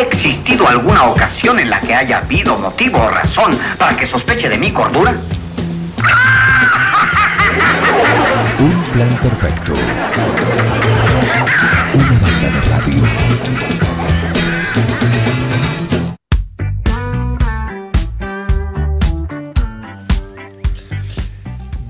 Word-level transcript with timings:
¿Ha 0.00 0.04
existido 0.04 0.66
alguna 0.66 1.04
ocasión 1.10 1.58
en 1.58 1.68
la 1.68 1.78
que 1.78 1.94
haya 1.94 2.20
habido 2.20 2.56
motivo 2.56 2.96
o 3.02 3.10
razón 3.10 3.52
para 3.78 3.94
que 3.94 4.06
sospeche 4.06 4.48
de 4.48 4.56
mi 4.56 4.72
cordura? 4.72 5.14
Un 8.58 8.82
plan 8.94 9.18
perfecto. 9.20 9.74
Una 11.92 12.18
banda 12.18 12.48
de 12.50 12.60
radio. 12.70 13.02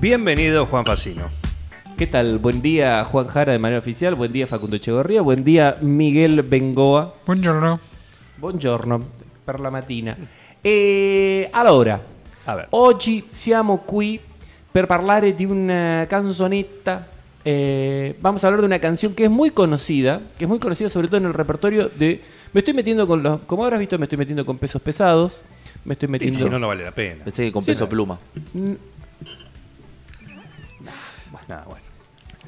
Bienvenido, 0.01 0.67
Juan 0.67 0.85
Facino. 0.85 1.31
¿Qué 1.97 2.09
tal? 2.09 2.39
Buen 2.39 2.61
día, 2.61 3.05
Juan 3.05 3.29
Jara 3.29 3.53
de 3.53 3.61
manera 3.61 3.79
oficial. 3.79 4.17
Buen 4.17 4.33
día, 4.33 4.49
Facundo 4.49 4.75
Echegorría. 4.75 5.23
Buen 5.23 5.45
día, 5.45 5.77
Miguel 5.81 6.43
Bengoa. 6.43 7.15
Buongiorno. 7.25 7.89
Buongiorno, 8.41 9.03
per 9.44 9.61
la 9.61 9.68
mattina. 9.71 10.17
E 10.62 11.48
allora, 11.53 12.03
A 12.46 12.54
ver. 12.54 12.67
oggi 12.71 13.26
siamo 13.31 13.79
qui 13.79 14.18
per 14.71 14.86
parlare 14.86 15.35
di 15.35 15.44
una 15.44 16.07
canzonetta. 16.08 17.07
eh, 17.43 18.17
vamos 18.21 18.43
a 18.45 18.48
hablar 18.48 18.61
de 18.61 18.67
una 18.67 18.79
canción 18.79 19.14
que 19.14 19.25
es 19.25 19.31
muy 19.31 19.50
conocida, 19.50 20.21
que 20.39 20.45
es 20.45 20.48
muy 20.48 20.58
conocida 20.58 20.89
sobre 20.89 21.08
todo 21.08 21.18
en 21.18 21.25
el 21.26 21.34
repertorio 21.34 21.89
de... 21.89 22.21
Me 22.53 22.58
estoy 22.61 22.75
metiendo 22.75 23.07
con 23.07 23.22
los... 23.22 23.40
Como 23.43 23.64
habrás 23.64 23.79
visto, 23.81 23.98
me 23.98 24.04
estoy 24.04 24.18
metiendo 24.18 24.45
con 24.46 24.59
pesos 24.59 24.81
pesados. 24.82 25.43
Me 25.84 25.93
estoy 25.95 26.09
Y 26.09 26.12
metiendo... 26.12 26.39
si 26.39 26.45
no, 26.46 26.59
no 26.59 26.68
vale 26.68 26.84
la 26.84 26.93
pena. 26.93 27.25
Pensé 27.25 27.45
que 27.45 27.53
con 27.53 27.62
Sí, 27.62 27.70
peso 27.72 27.84
no. 27.84 27.89
pluma. 27.90 28.18
Nah, 31.48 31.64
bueno, 31.64 31.84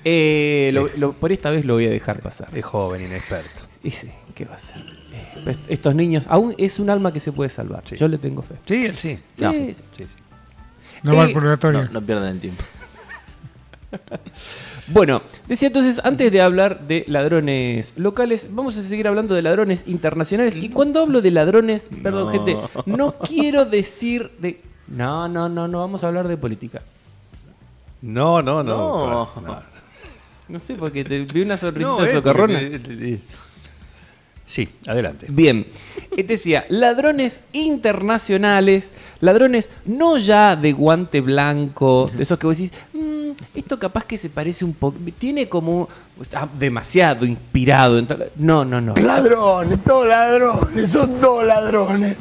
Eh, 0.04 0.70
lo- 0.72 0.88
lo- 0.96 1.12
por 1.14 1.32
esta 1.32 1.50
vez 1.50 1.64
lo 1.64 1.74
voy 1.74 1.86
a 1.86 1.90
dejar 1.90 2.20
pasar. 2.20 2.48
es 2.56 2.64
joven, 2.64 3.04
inexperto. 3.04 3.62
Y 3.82 3.90
sí, 3.90 4.08
¿qué 4.34 4.44
va 4.44 4.54
a 4.54 4.58
ser? 4.58 5.01
Eh, 5.12 5.50
est- 5.50 5.60
estos 5.68 5.94
niños, 5.94 6.24
aún 6.28 6.54
es 6.58 6.78
un 6.78 6.88
alma 6.90 7.12
que 7.12 7.20
se 7.20 7.32
puede 7.32 7.50
salvar. 7.50 7.82
Sí. 7.86 7.96
Yo 7.96 8.08
le 8.08 8.18
tengo 8.18 8.42
fe. 8.42 8.54
Sí, 8.66 8.88
sí. 8.96 9.18
Sí, 9.34 9.44
No. 9.44 9.52
sí. 9.52 9.72
Sí. 9.96 10.04
No 11.02 11.16
va 11.16 11.24
Eh, 11.24 11.26
al 11.26 11.32
purgatorio. 11.32 11.84
No, 11.84 11.90
no 11.92 12.02
pierdan 12.02 12.28
el 12.28 12.40
tiempo. 12.40 12.64
Bueno, 14.88 15.22
decía 15.46 15.68
entonces, 15.68 16.00
antes 16.02 16.32
de 16.32 16.40
hablar 16.42 16.80
de 16.88 17.04
ladrones 17.06 17.92
locales, 17.96 18.48
vamos 18.50 18.76
a 18.76 18.82
seguir 18.82 19.06
hablando 19.06 19.34
de 19.34 19.42
ladrones 19.42 19.84
internacionales. 19.86 20.56
Y 20.58 20.70
cuando 20.70 21.00
hablo 21.00 21.20
de 21.22 21.30
ladrones, 21.30 21.88
perdón, 22.02 22.24
No. 22.26 22.30
gente, 22.30 22.56
no 22.86 23.12
quiero 23.12 23.64
decir 23.64 24.32
de. 24.38 24.60
No, 24.88 25.28
no, 25.28 25.48
no, 25.48 25.68
no 25.68 25.78
vamos 25.78 26.02
a 26.04 26.08
hablar 26.08 26.26
de 26.26 26.36
política. 26.36 26.82
No, 28.02 28.42
no, 28.42 28.62
no. 28.62 28.76
No. 28.76 29.30
claro, 29.34 29.46
no. 29.46 29.62
No 30.48 30.58
sé, 30.58 30.74
porque 30.74 31.04
te 31.04 31.20
vi 31.20 31.42
una 31.42 31.56
sonrisita 31.56 31.90
No, 31.96 32.04
eh, 32.04 32.08
socarrona. 32.08 32.58
porque- 32.58 32.76
eh, 32.76 33.14
eh, 33.14 33.20
Sí, 34.52 34.68
adelante. 34.86 35.28
Bien, 35.30 35.66
decía, 36.14 36.66
ladrones 36.68 37.42
internacionales, 37.54 38.90
ladrones 39.20 39.70
no 39.86 40.18
ya 40.18 40.56
de 40.56 40.72
guante 40.74 41.22
blanco, 41.22 42.10
de 42.14 42.22
esos 42.24 42.38
que 42.38 42.46
vos 42.46 42.58
decís, 42.58 42.78
"Mm, 42.92 43.30
esto 43.54 43.78
capaz 43.78 44.04
que 44.04 44.18
se 44.18 44.28
parece 44.28 44.66
un 44.66 44.74
poco, 44.74 44.98
tiene 45.18 45.48
como 45.48 45.88
está 46.20 46.46
demasiado 46.58 47.24
inspirado. 47.24 47.98
en 47.98 48.06
tal-". 48.06 48.30
No, 48.36 48.62
no, 48.62 48.78
no. 48.82 48.92
Ladrones, 48.96 49.82
todos 49.84 50.06
ladrones, 50.06 50.90
son 50.90 51.18
todos 51.18 51.46
ladrones. 51.46 52.18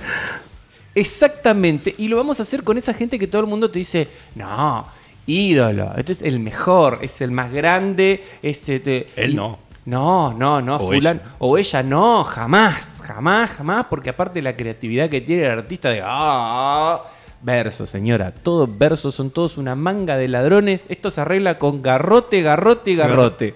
Exactamente, 0.95 1.93
y 1.97 2.07
lo 2.07 2.15
vamos 2.15 2.39
a 2.39 2.43
hacer 2.43 2.63
con 2.63 2.77
esa 2.77 2.93
gente 2.93 3.19
que 3.19 3.27
todo 3.27 3.41
el 3.41 3.47
mundo 3.47 3.69
te 3.69 3.79
dice, 3.79 4.07
no, 4.35 4.87
ídolo, 5.27 5.91
este 5.97 6.13
es 6.13 6.21
el 6.21 6.39
mejor, 6.39 6.99
es 7.01 7.19
el 7.19 7.31
más 7.31 7.51
grande, 7.51 8.23
este... 8.41 8.79
te-". 8.79 9.07
Él 9.17 9.31
Y- 9.31 9.35
no. 9.35 9.59
No, 9.85 10.33
no, 10.33 10.61
no, 10.61 10.75
O 10.75 10.87
fulano. 10.91 11.19
ella. 11.21 11.31
O 11.39 11.57
ella 11.57 11.83
no, 11.83 12.23
jamás, 12.23 13.01
jamás, 13.03 13.51
jamás, 13.51 13.85
porque 13.89 14.09
aparte 14.11 14.41
la 14.41 14.55
creatividad 14.55 15.09
que 15.09 15.21
tiene 15.21 15.45
el 15.45 15.51
artista 15.51 15.89
de... 15.89 16.01
Ah, 16.05 17.01
versos, 17.41 17.89
señora, 17.89 18.31
todos 18.31 18.69
versos, 18.77 19.15
son 19.15 19.31
todos 19.31 19.57
una 19.57 19.73
manga 19.75 20.17
de 20.17 20.27
ladrones. 20.27 20.85
Esto 20.89 21.09
se 21.09 21.21
arregla 21.21 21.55
con 21.55 21.81
garrote, 21.81 22.41
garrote 22.43 22.91
y 22.91 22.95
garrote. 22.95 23.55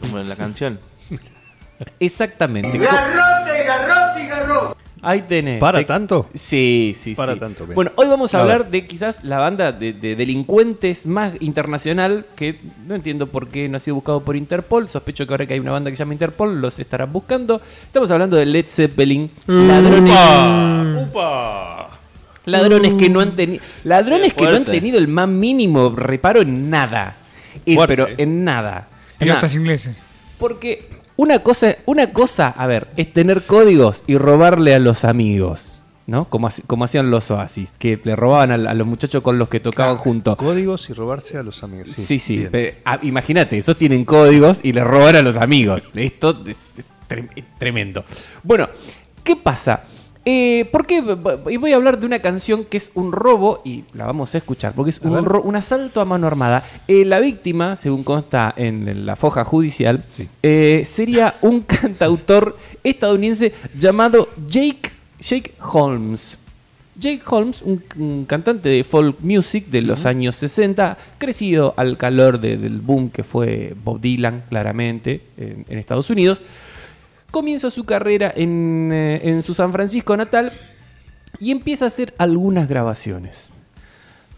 Como 0.00 0.18
en 0.20 0.28
la 0.28 0.36
canción. 0.36 0.78
Exactamente. 1.98 2.78
Garrote, 2.78 3.64
garrote 3.64 4.22
y 4.22 4.26
garrote. 4.28 4.80
Ahí 5.02 5.22
tenés. 5.22 5.58
¿Para 5.60 5.78
Te- 5.78 5.84
tanto? 5.86 6.28
Sí, 6.34 6.92
sí, 6.94 7.14
Para 7.14 7.32
sí. 7.34 7.40
tanto, 7.40 7.64
bien. 7.64 7.74
Bueno, 7.74 7.92
hoy 7.96 8.06
vamos 8.08 8.34
a, 8.34 8.38
A 8.38 8.42
hablar 8.42 8.62
ver. 8.64 8.70
de 8.70 8.86
quizás 8.86 9.24
la 9.24 9.38
banda 9.38 9.72
de, 9.72 9.92
de 9.94 10.14
delincuentes 10.14 11.06
más 11.06 11.32
internacional 11.40 12.26
que 12.36 12.60
no 12.86 12.94
entiendo 12.94 13.26
por 13.26 13.48
qué 13.48 13.68
no 13.68 13.78
ha 13.78 13.80
sido 13.80 13.94
buscado 13.94 14.20
por 14.22 14.36
Interpol. 14.36 14.88
Sospecho 14.88 15.26
que 15.26 15.32
ahora 15.32 15.46
que 15.46 15.54
hay 15.54 15.60
una 15.60 15.72
banda 15.72 15.90
que 15.90 15.96
se 15.96 16.00
llama 16.02 16.12
Interpol 16.12 16.60
los 16.60 16.78
estarán 16.78 17.12
buscando. 17.12 17.62
Estamos 17.84 18.10
hablando 18.10 18.36
de 18.36 18.44
Led 18.46 18.66
Zeppelin. 18.68 19.30
Ladrones, 19.46 20.10
¡Upa! 20.12 20.96
¡Upa! 21.08 21.86
ladrones 22.46 22.94
que 22.94 23.08
no 23.08 23.20
han 23.20 23.36
tenido 23.36 23.62
ladrones 23.84 24.28
Sí, 24.30 24.34
que 24.36 24.42
no 24.44 24.48
han 24.50 24.54
fuerte. 24.64 24.72
tenido 24.72 24.98
el 24.98 25.08
más 25.08 25.28
mínimo 25.28 25.90
reparo 25.90 26.40
en 26.42 26.68
nada. 26.70 27.16
Y- 27.64 27.74
Fuerte, 27.74 27.92
pero 27.96 28.08
eh. 28.08 28.14
en 28.18 28.44
nada. 28.44 28.88
En 29.14 29.18
Pilotas 29.26 29.44
nada. 29.50 29.60
ingleses. 29.60 30.02
Porque 30.38 30.88
una 31.20 31.40
cosa, 31.40 31.76
una 31.86 32.12
cosa, 32.12 32.48
a 32.48 32.66
ver, 32.66 32.88
es 32.96 33.12
tener 33.12 33.42
códigos 33.42 34.02
y 34.06 34.16
robarle 34.16 34.74
a 34.74 34.78
los 34.78 35.04
amigos, 35.04 35.78
¿no? 36.06 36.24
Como, 36.24 36.48
como 36.66 36.84
hacían 36.84 37.10
los 37.10 37.30
oasis, 37.30 37.72
que 37.78 38.00
le 38.02 38.16
robaban 38.16 38.50
a, 38.52 38.70
a 38.70 38.74
los 38.74 38.86
muchachos 38.86 39.22
con 39.22 39.38
los 39.38 39.48
que 39.48 39.60
tocaban 39.60 39.96
juntos. 39.98 40.36
Códigos 40.36 40.88
y 40.88 40.94
robarse 40.94 41.36
a 41.36 41.42
los 41.42 41.62
amigos. 41.62 41.90
Sí, 41.94 42.18
sí. 42.18 42.46
pe- 42.50 42.78
ah, 42.84 42.98
Imagínate, 43.02 43.58
esos 43.58 43.76
tienen 43.76 44.04
códigos 44.04 44.60
y 44.62 44.72
le 44.72 44.82
roban 44.82 45.16
a 45.16 45.22
los 45.22 45.36
amigos. 45.36 45.86
Esto 45.94 46.42
es 46.46 46.82
tre- 47.08 47.28
tremendo. 47.58 48.04
Bueno, 48.42 48.68
¿qué 49.22 49.36
pasa? 49.36 49.84
Eh, 50.26 50.68
¿Por 50.70 50.86
qué? 50.86 51.02
Y 51.50 51.56
voy 51.56 51.72
a 51.72 51.76
hablar 51.76 51.98
de 51.98 52.04
una 52.04 52.18
canción 52.20 52.64
que 52.66 52.76
es 52.76 52.90
un 52.94 53.10
robo, 53.10 53.62
y 53.64 53.84
la 53.94 54.04
vamos 54.04 54.34
a 54.34 54.38
escuchar, 54.38 54.74
porque 54.74 54.90
es 54.90 54.98
un, 55.00 55.16
un 55.16 55.56
asalto 55.56 56.00
a 56.00 56.04
mano 56.04 56.26
armada. 56.26 56.62
Eh, 56.88 57.04
la 57.06 57.20
víctima, 57.20 57.74
según 57.76 58.04
consta 58.04 58.52
en 58.56 59.06
la 59.06 59.16
foja 59.16 59.44
judicial, 59.44 60.04
Sí. 60.12 60.28
eh, 60.42 60.82
sería 60.84 61.36
un 61.40 61.60
cantautor 61.66 62.58
estadounidense 62.84 63.54
llamado 63.78 64.28
Jake, 64.46 64.90
Jake 65.18 65.52
Holmes. 65.60 66.36
Jake 66.96 67.22
Holmes, 67.26 67.62
un, 67.62 67.82
un 67.98 68.26
cantante 68.26 68.68
de 68.68 68.84
folk 68.84 69.20
music 69.20 69.68
de 69.68 69.80
los 69.80 70.04
años 70.04 70.36
60, 70.36 70.98
crecido 71.16 71.72
al 71.78 71.96
calor 71.96 72.38
de- 72.40 72.58
del 72.58 72.80
boom 72.82 73.08
que 73.08 73.24
fue 73.24 73.74
Bob 73.82 74.02
Dylan, 74.02 74.44
claramente, 74.50 75.22
en, 75.38 75.64
en 75.66 75.78
Estados 75.78 76.10
Unidos, 76.10 76.42
comienza 77.30 77.70
su 77.70 77.84
carrera 77.84 78.32
en, 78.34 78.90
eh, 78.92 79.20
en 79.24 79.42
su 79.42 79.54
San 79.54 79.72
Francisco 79.72 80.16
natal 80.16 80.52
y 81.38 81.50
empieza 81.50 81.84
a 81.86 81.88
hacer 81.88 82.14
algunas 82.18 82.68
grabaciones. 82.68 83.46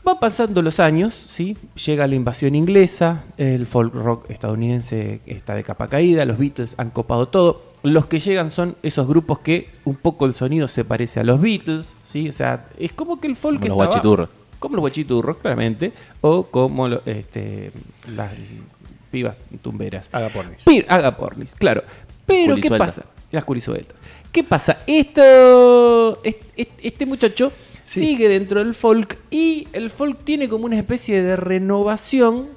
Va 0.07 0.19
pasando 0.19 0.63
los 0.63 0.81
años, 0.81 1.15
¿sí? 1.29 1.57
llega 1.87 2.09
la 2.09 2.17
invasión 2.17 2.57
inglesa, 2.57 3.23
el 3.37 3.67
folk 3.67 3.95
rock 3.95 4.31
estadounidense 4.31 5.21
está 5.27 5.55
de 5.55 5.63
capa 5.63 5.87
caída, 5.89 6.25
los 6.25 6.39
Beatles 6.39 6.75
han 6.77 6.91
copado 6.91 7.29
todo. 7.29 7.71
Los 7.85 8.07
que 8.07 8.19
llegan 8.19 8.51
son 8.51 8.77
esos 8.83 9.07
grupos 9.07 9.39
que 9.41 9.71
un 9.85 9.95
poco 9.95 10.27
el 10.27 10.35
sonido 10.35 10.67
se 10.69 10.85
parece 10.85 11.21
a 11.21 11.25
los 11.25 11.41
Beatles, 11.41 11.95
¿sí? 12.03 12.29
O 12.29 12.33
sea, 12.33 12.67
es 12.79 12.93
como 12.93 13.21
que 13.21 13.29
el 13.29 13.37
folk 13.37 13.59
Como 13.61 13.69
los 13.69 13.77
guachiturros. 13.77 14.29
Como 14.59 14.77
los 14.77 14.81
guachiturros, 14.83 15.37
claramente, 15.39 15.93
o 16.21 16.45
como 16.47 16.89
lo- 16.89 17.03
este, 17.07 17.71
las 18.15 18.33
pibas 19.11 19.37
tumberas. 19.63 20.09
Haga 20.13 20.29
pornis. 20.31 20.65
Pir- 20.65 20.87
haga 20.89 21.17
pornis, 21.17 21.55
claro. 21.55 21.83
Pero, 22.32 22.56
¿qué 22.56 22.70
pasa? 22.70 23.04
Las 23.31 23.44
curisueltas. 23.44 23.97
¿Qué 24.31 24.43
pasa? 24.44 24.78
Esto, 24.87 26.20
est- 26.25 26.43
est- 26.56 26.70
este 26.82 27.06
muchacho 27.06 27.53
Sí. 27.84 28.00
sigue 28.00 28.28
dentro 28.28 28.60
del 28.62 28.75
folk 28.75 29.19
y 29.31 29.66
el 29.72 29.91
folk 29.91 30.25
tiene 30.25 30.48
como 30.48 30.66
una 30.66 30.78
especie 30.78 31.22
de 31.22 31.37
renovación 31.37 32.48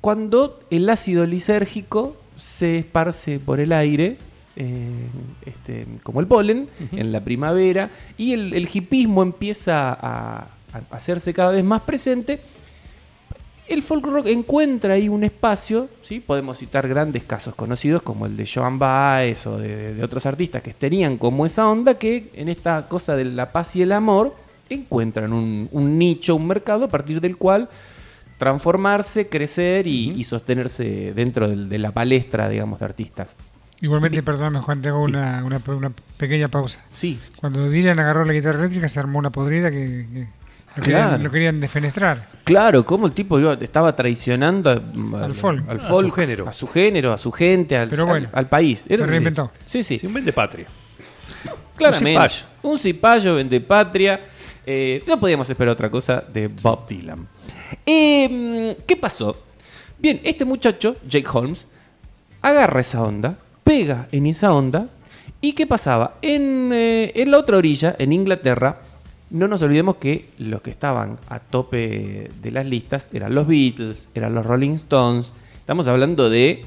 cuando 0.00 0.58
el 0.70 0.88
ácido 0.88 1.26
lisérgico 1.26 2.16
se 2.38 2.78
esparce 2.78 3.38
por 3.38 3.60
el 3.60 3.72
aire, 3.72 4.16
eh, 4.56 4.88
este, 5.44 5.86
como 6.02 6.20
el 6.20 6.26
polen, 6.26 6.68
en 6.92 7.12
la 7.12 7.20
primavera, 7.22 7.90
y 8.16 8.32
el, 8.32 8.54
el 8.54 8.68
hipismo 8.72 9.22
empieza 9.22 9.92
a, 9.92 10.48
a 10.72 10.80
hacerse 10.90 11.34
cada 11.34 11.50
vez 11.52 11.62
más 11.64 11.82
presente. 11.82 12.40
El 13.70 13.82
folk 13.82 14.04
rock 14.04 14.26
encuentra 14.26 14.94
ahí 14.94 15.08
un 15.08 15.22
espacio, 15.22 15.88
¿sí? 16.02 16.18
podemos 16.18 16.58
citar 16.58 16.88
grandes 16.88 17.22
casos 17.22 17.54
conocidos 17.54 18.02
como 18.02 18.26
el 18.26 18.36
de 18.36 18.44
Joan 18.52 18.80
Baez 18.80 19.46
o 19.46 19.58
de, 19.58 19.94
de 19.94 20.02
otros 20.02 20.26
artistas 20.26 20.60
que 20.60 20.74
tenían 20.74 21.16
como 21.16 21.46
esa 21.46 21.68
onda 21.68 21.94
que 21.94 22.30
en 22.34 22.48
esta 22.48 22.88
cosa 22.88 23.14
de 23.14 23.26
la 23.26 23.52
paz 23.52 23.76
y 23.76 23.82
el 23.82 23.92
amor 23.92 24.34
encuentran 24.68 25.32
un, 25.32 25.68
un 25.70 25.98
nicho, 25.98 26.34
un 26.34 26.48
mercado 26.48 26.86
a 26.86 26.88
partir 26.88 27.20
del 27.20 27.36
cual 27.36 27.68
transformarse, 28.38 29.28
crecer 29.28 29.86
y, 29.86 30.14
y 30.16 30.24
sostenerse 30.24 31.12
dentro 31.14 31.48
de 31.48 31.78
la 31.78 31.92
palestra, 31.92 32.48
digamos, 32.48 32.80
de 32.80 32.86
artistas. 32.86 33.36
Igualmente, 33.82 34.22
perdóname 34.24 34.60
Juan, 34.60 34.82
te 34.82 34.88
hago 34.88 35.00
una, 35.00 35.44
una, 35.44 35.62
una 35.68 35.92
pequeña 36.16 36.48
pausa. 36.48 36.84
Sí, 36.90 37.20
Cuando 37.36 37.70
Dylan 37.70 38.00
agarró 38.00 38.24
la 38.24 38.32
guitarra 38.32 38.58
eléctrica 38.58 38.88
se 38.88 38.98
armó 38.98 39.20
una 39.20 39.30
podrida 39.30 39.70
que, 39.70 40.06
que 40.12 40.39
lo, 40.76 40.82
Claro. 40.82 41.04
querían, 41.06 41.24
lo 41.24 41.30
querían 41.30 41.60
defenestrar. 41.60 42.28
Claro, 42.44 42.84
como 42.84 43.06
el 43.06 43.12
tipo 43.12 43.38
iba- 43.38 43.54
estaba 43.60 43.94
traicionando 43.94 44.70
a- 44.70 45.24
Al 45.24 45.34
folk. 45.34 45.68
al 45.68 45.76
A 45.78 45.80
su 45.80 45.86
folk, 45.88 46.14
género. 46.14 46.48
a 46.48 46.52
su 46.52 46.66
género, 46.66 47.12
a 47.12 47.18
su 47.18 47.30
gente, 47.32 47.76
al, 47.76 47.88
Pero 47.88 48.06
bueno, 48.06 48.28
al- 48.32 48.38
al 48.40 48.46
país. 48.48 48.80
se 48.86 48.94
Era- 48.94 49.06
reinventó. 49.06 49.50
Sí, 49.66 49.82
sí. 49.82 49.98
Sí, 49.98 50.06
un 50.06 50.14
vende 50.14 50.32
patria. 50.32 50.66
Claramente. 51.76 52.18
Un 52.20 52.28
cipallo. 52.28 52.46
Un 52.62 52.78
cipallo, 52.78 53.34
vende 53.36 53.60
patria. 53.60 54.20
Eh, 54.66 55.02
no 55.06 55.18
podíamos 55.18 55.48
esperar 55.48 55.72
otra 55.72 55.90
cosa 55.90 56.22
de 56.32 56.48
Bob 56.48 56.86
Dylan. 56.88 57.26
Eh, 57.86 58.76
¿Qué 58.86 58.96
pasó? 58.96 59.36
Bien, 59.98 60.20
este 60.24 60.44
muchacho, 60.44 60.96
Jake 61.08 61.28
Holmes, 61.32 61.66
agarra 62.42 62.80
esa 62.80 63.02
onda, 63.02 63.36
pega 63.64 64.08
en 64.12 64.26
esa 64.26 64.52
onda. 64.52 64.86
¿Y 65.40 65.52
qué 65.54 65.66
pasaba? 65.66 66.16
En, 66.22 66.70
eh, 66.72 67.12
en 67.14 67.30
la 67.30 67.38
otra 67.38 67.56
orilla, 67.56 67.96
en 67.98 68.12
Inglaterra, 68.12 68.80
no 69.30 69.46
nos 69.48 69.62
olvidemos 69.62 69.96
que 69.96 70.28
los 70.38 70.60
que 70.60 70.70
estaban 70.70 71.18
a 71.28 71.38
tope 71.38 72.30
de 72.42 72.50
las 72.50 72.66
listas 72.66 73.08
eran 73.12 73.34
los 73.34 73.46
Beatles, 73.46 74.08
eran 74.14 74.34
los 74.34 74.44
Rolling 74.44 74.72
Stones. 74.72 75.32
Estamos 75.54 75.86
hablando 75.86 76.28
de 76.28 76.64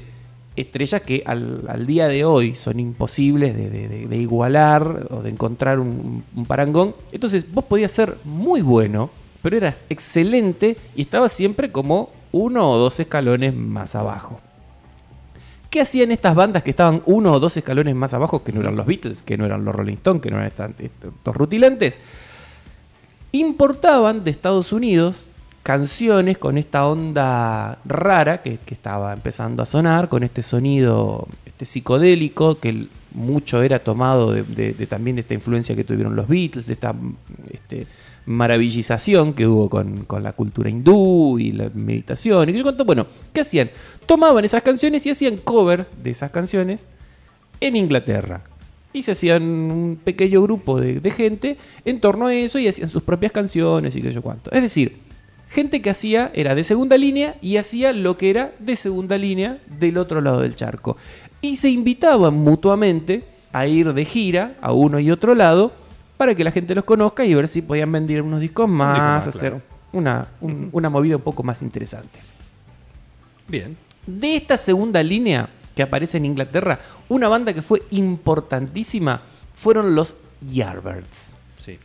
estrellas 0.56 1.02
que 1.02 1.22
al, 1.26 1.64
al 1.68 1.86
día 1.86 2.08
de 2.08 2.24
hoy 2.24 2.54
son 2.54 2.80
imposibles 2.80 3.54
de, 3.54 4.16
igualar 4.16 5.08
o 5.10 5.22
de 5.22 5.30
encontrar 5.30 5.78
un, 5.78 6.24
un 6.34 6.46
parangón. 6.46 6.94
Entonces 7.12 7.50
vos 7.52 7.64
podías 7.64 7.90
ser 7.90 8.16
muy 8.24 8.62
bueno, 8.62 9.10
pero 9.42 9.56
eras 9.56 9.84
excelente 9.90 10.76
y 10.96 11.02
estabas 11.02 11.32
siempre 11.32 11.70
como 11.70 12.10
uno 12.32 12.70
o 12.70 12.78
dos 12.78 12.98
escalones 12.98 13.54
más 13.54 13.94
abajo. 13.94 14.40
¿Qué 15.68 15.80
hacían 15.80 16.12
estas 16.12 16.34
bandas 16.34 16.62
que 16.62 16.70
estaban 16.70 17.02
uno 17.04 17.32
o 17.32 17.40
dos 17.40 17.56
escalones 17.56 17.94
más 17.96 18.14
abajo, 18.14 18.44
que 18.44 18.52
no 18.52 18.60
eran 18.60 18.76
los 18.76 18.86
Beatles, 18.86 19.22
que 19.22 19.36
no 19.36 19.44
eran 19.44 19.64
los 19.64 19.74
Rolling 19.74 19.94
Stones, 19.94 20.22
que 20.22 20.30
no 20.30 20.38
eran 20.40 20.74
estos 20.78 21.36
rutilantes? 21.36 21.98
Importaban 23.34 24.22
de 24.22 24.30
Estados 24.30 24.72
Unidos 24.72 25.26
canciones 25.64 26.38
con 26.38 26.56
esta 26.56 26.86
onda 26.86 27.80
rara 27.84 28.42
que, 28.42 28.60
estaba 28.68 29.12
empezando 29.12 29.60
a 29.60 29.66
sonar, 29.66 30.08
con 30.08 30.22
este 30.22 30.44
sonido 30.44 31.26
este 31.44 31.66
psicodélico, 31.66 32.60
que 32.60 32.86
mucho 33.12 33.60
era 33.60 33.80
tomado 33.80 34.30
de, 34.30 34.74
también 34.88 35.16
de 35.16 35.22
esta 35.22 35.34
influencia 35.34 35.74
que 35.74 35.82
tuvieron 35.82 36.14
los 36.14 36.28
Beatles, 36.28 36.66
de 36.66 36.74
esta 36.74 36.94
este, 37.50 37.88
maravillización 38.24 39.34
que 39.34 39.48
hubo 39.48 39.68
con, 39.68 40.04
con 40.04 40.22
la 40.22 40.32
cultura 40.34 40.70
hindú 40.70 41.36
y 41.40 41.50
la 41.50 41.70
meditación. 41.74 42.50
Y 42.50 42.52
yo 42.52 42.62
cuánto. 42.62 42.84
Bueno, 42.84 43.08
¿qué 43.32 43.40
hacían? 43.40 43.68
Tomaban 44.06 44.44
esas 44.44 44.62
canciones 44.62 45.04
y 45.06 45.10
hacían 45.10 45.38
covers 45.38 45.90
de 46.04 46.10
esas 46.12 46.30
canciones 46.30 46.84
en 47.60 47.74
Inglaterra. 47.74 48.44
Y 48.94 49.02
se 49.02 49.10
hacían 49.12 49.42
un 49.42 49.98
pequeño 50.02 50.40
grupo 50.40 50.80
de, 50.80 51.00
de 51.00 51.10
gente 51.10 51.58
en 51.84 52.00
torno 52.00 52.28
a 52.28 52.34
eso 52.34 52.58
y 52.58 52.68
hacían 52.68 52.88
sus 52.88 53.02
propias 53.02 53.32
canciones 53.32 53.94
y 53.96 54.00
qué 54.00 54.08
sé 54.08 54.14
yo 54.14 54.22
cuánto. 54.22 54.50
Es 54.52 54.62
decir, 54.62 54.98
gente 55.50 55.82
que 55.82 55.90
hacía, 55.90 56.30
era 56.32 56.54
de 56.54 56.64
segunda 56.64 56.96
línea 56.96 57.34
y 57.42 57.56
hacía 57.58 57.92
lo 57.92 58.16
que 58.16 58.30
era 58.30 58.52
de 58.60 58.76
segunda 58.76 59.18
línea 59.18 59.58
del 59.80 59.98
otro 59.98 60.20
lado 60.22 60.40
del 60.40 60.54
charco. 60.56 60.96
Y 61.42 61.56
se 61.56 61.68
invitaban 61.70 62.34
mutuamente 62.34 63.24
a 63.52 63.66
ir 63.66 63.92
de 63.92 64.04
gira 64.04 64.54
a 64.62 64.72
uno 64.72 64.98
y 65.00 65.10
otro 65.10 65.34
lado 65.34 65.72
para 66.16 66.34
que 66.34 66.44
la 66.44 66.52
gente 66.52 66.74
los 66.74 66.84
conozca 66.84 67.24
y 67.24 67.34
ver 67.34 67.48
si 67.48 67.60
podían 67.62 67.90
vender 67.92 68.22
unos 68.22 68.40
discos 68.40 68.68
más, 68.68 68.98
más, 68.98 69.26
hacer 69.26 69.40
claro. 69.50 69.62
una, 69.92 70.28
un- 70.40 70.68
una 70.72 70.88
movida 70.88 71.16
un 71.16 71.22
poco 71.22 71.42
más 71.42 71.60
interesante. 71.62 72.18
Bien. 73.48 73.76
De 74.06 74.36
esta 74.36 74.56
segunda 74.56 75.02
línea 75.02 75.48
que 75.74 75.82
aparece 75.82 76.18
en 76.18 76.24
Inglaterra, 76.26 76.78
una 77.08 77.28
banda 77.28 77.52
que 77.52 77.62
fue 77.62 77.82
importantísima 77.90 79.22
fueron 79.54 79.94
los 79.94 80.14
Yardbirds. 80.40 81.36
Sí. 81.64 81.78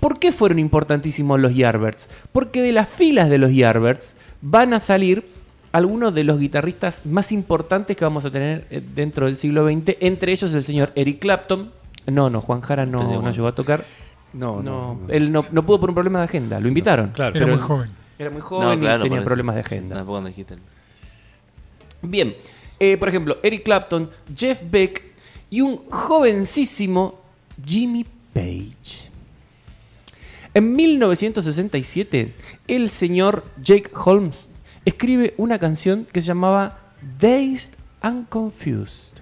¿Por 0.00 0.18
qué 0.18 0.32
fueron 0.32 0.58
importantísimos 0.58 1.38
los 1.40 1.54
Yardbirds? 1.54 2.08
Porque 2.32 2.62
de 2.62 2.72
las 2.72 2.88
filas 2.88 3.30
de 3.30 3.38
los 3.38 3.52
Yardbirds 3.54 4.14
van 4.40 4.74
a 4.74 4.80
salir 4.80 5.26
algunos 5.72 6.12
de 6.14 6.24
los 6.24 6.38
guitarristas 6.38 7.06
más 7.06 7.32
importantes 7.32 7.96
que 7.96 8.04
vamos 8.04 8.24
a 8.24 8.30
tener 8.30 8.66
eh, 8.70 8.82
dentro 8.94 9.26
del 9.26 9.36
siglo 9.36 9.66
XX, 9.66 9.96
entre 10.00 10.32
ellos 10.32 10.52
el 10.54 10.62
señor 10.62 10.92
Eric 10.96 11.20
Clapton. 11.20 11.70
No, 12.06 12.28
no, 12.30 12.40
Juan 12.40 12.60
Jara 12.60 12.84
no, 12.84 13.22
no 13.22 13.30
llegó 13.32 13.46
a 13.46 13.54
tocar. 13.54 13.84
No, 14.32 14.56
No, 14.56 14.62
no. 14.62 14.94
no. 15.06 15.08
él 15.08 15.30
no, 15.32 15.44
no 15.52 15.62
pudo 15.62 15.80
por 15.80 15.88
un 15.90 15.94
problema 15.94 16.18
de 16.18 16.24
agenda. 16.26 16.58
Lo 16.60 16.68
invitaron. 16.68 17.10
claro. 17.10 17.34
Era 17.36 17.46
pero 17.46 17.56
muy 17.56 17.64
joven. 17.66 17.90
Era 18.18 18.30
muy 18.30 18.40
No, 18.40 18.46
joven 18.46 18.80
claro, 18.80 19.06
y 19.06 19.08
tenía 19.08 19.24
problemas 19.24 19.54
de 19.54 19.60
agenda. 19.62 19.96
Tampoco 19.96 20.20
no 20.20 20.28
dijiste. 20.28 20.56
Bien, 22.02 22.34
eh, 22.82 22.96
por 22.96 23.08
ejemplo, 23.08 23.38
Eric 23.44 23.62
Clapton, 23.62 24.10
Jeff 24.36 24.60
Beck 24.68 25.04
y 25.50 25.60
un 25.60 25.88
jovencísimo 25.88 27.20
Jimmy 27.64 28.04
Page. 28.34 29.08
En 30.52 30.74
1967, 30.74 32.34
el 32.66 32.90
señor 32.90 33.44
Jake 33.62 33.88
Holmes 33.94 34.48
escribe 34.84 35.32
una 35.36 35.60
canción 35.60 36.08
que 36.12 36.20
se 36.20 36.26
llamaba 36.26 36.80
Dazed 37.20 37.74
and 38.00 38.28
Confused. 38.28 39.12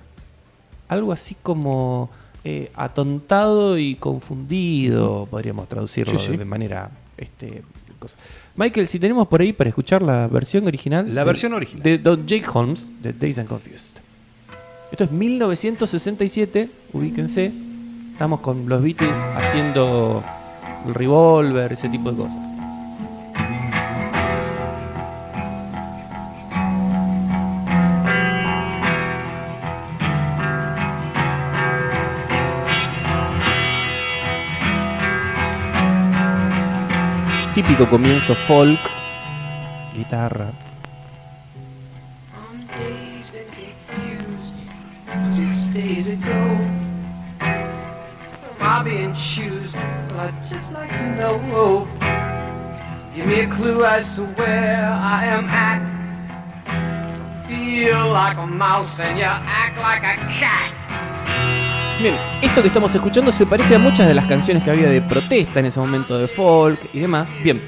Algo 0.88 1.12
así 1.12 1.36
como 1.42 2.08
eh, 2.44 2.72
atontado 2.74 3.76
y 3.76 3.94
confundido, 3.96 5.28
podríamos 5.30 5.68
traducirlo 5.68 6.18
Sí, 6.18 6.28
sí. 6.30 6.36
de 6.38 6.46
manera... 6.46 6.92
Este, 7.18 7.62
Michael, 8.56 8.86
si 8.86 8.98
tenemos 8.98 9.28
por 9.28 9.40
ahí 9.40 9.52
para 9.52 9.68
escuchar 9.70 10.02
la 10.02 10.26
versión 10.26 10.66
original. 10.66 11.14
La 11.14 11.22
de- 11.22 11.26
versión 11.26 11.52
original. 11.54 11.82
De 11.82 11.98
Don 11.98 12.26
Jake 12.26 12.46
Holmes, 12.52 12.88
de 13.02 13.12
Dazed 13.12 13.40
and 13.40 13.48
Confused. 13.48 13.96
Esto 14.90 15.04
es 15.04 15.10
1967, 15.12 16.68
ubíquense. 16.92 17.52
Estamos 18.12 18.40
con 18.40 18.68
los 18.68 18.82
Beatles 18.82 19.18
haciendo 19.36 20.22
el 20.86 20.94
revolver, 20.94 21.72
ese 21.72 21.88
tipo 21.88 22.10
de 22.10 22.16
cosas. 22.18 22.38
Típico 37.52 37.88
comienzo 37.88 38.34
folk, 38.46 38.78
guitarra. 39.92 40.52
I'm 42.32 42.64
dazed 42.68 43.34
and 43.34 43.50
confused. 43.50 44.54
Six 45.34 45.66
days 45.74 46.08
ago, 46.10 46.58
am 47.40 48.60
I 48.60 48.82
being 48.84 49.14
choosed? 49.14 49.74
Well, 49.74 50.20
I'd 50.20 50.34
just 50.48 50.70
like 50.72 50.90
to 50.90 51.16
know. 51.16 51.88
Give 53.16 53.26
me 53.26 53.40
a 53.40 53.48
clue 53.48 53.84
as 53.84 54.12
to 54.12 54.22
where 54.38 54.88
I 54.88 55.24
am 55.26 55.46
at. 55.46 55.82
Feel 57.48 58.12
like 58.12 58.36
a 58.38 58.46
mouse 58.46 59.00
and 59.00 59.18
you 59.18 59.24
act 59.24 59.76
like 59.76 60.04
a 60.04 60.16
cat. 60.38 60.79
Bien, 62.00 62.16
esto 62.40 62.62
que 62.62 62.68
estamos 62.68 62.94
escuchando 62.94 63.30
se 63.30 63.44
parece 63.44 63.74
a 63.74 63.78
muchas 63.78 64.08
de 64.08 64.14
las 64.14 64.24
canciones 64.24 64.64
que 64.64 64.70
había 64.70 64.88
de 64.88 65.02
protesta 65.02 65.60
en 65.60 65.66
ese 65.66 65.78
momento 65.80 66.18
de 66.18 66.28
folk 66.28 66.88
y 66.94 67.00
demás. 67.00 67.28
Bien, 67.44 67.60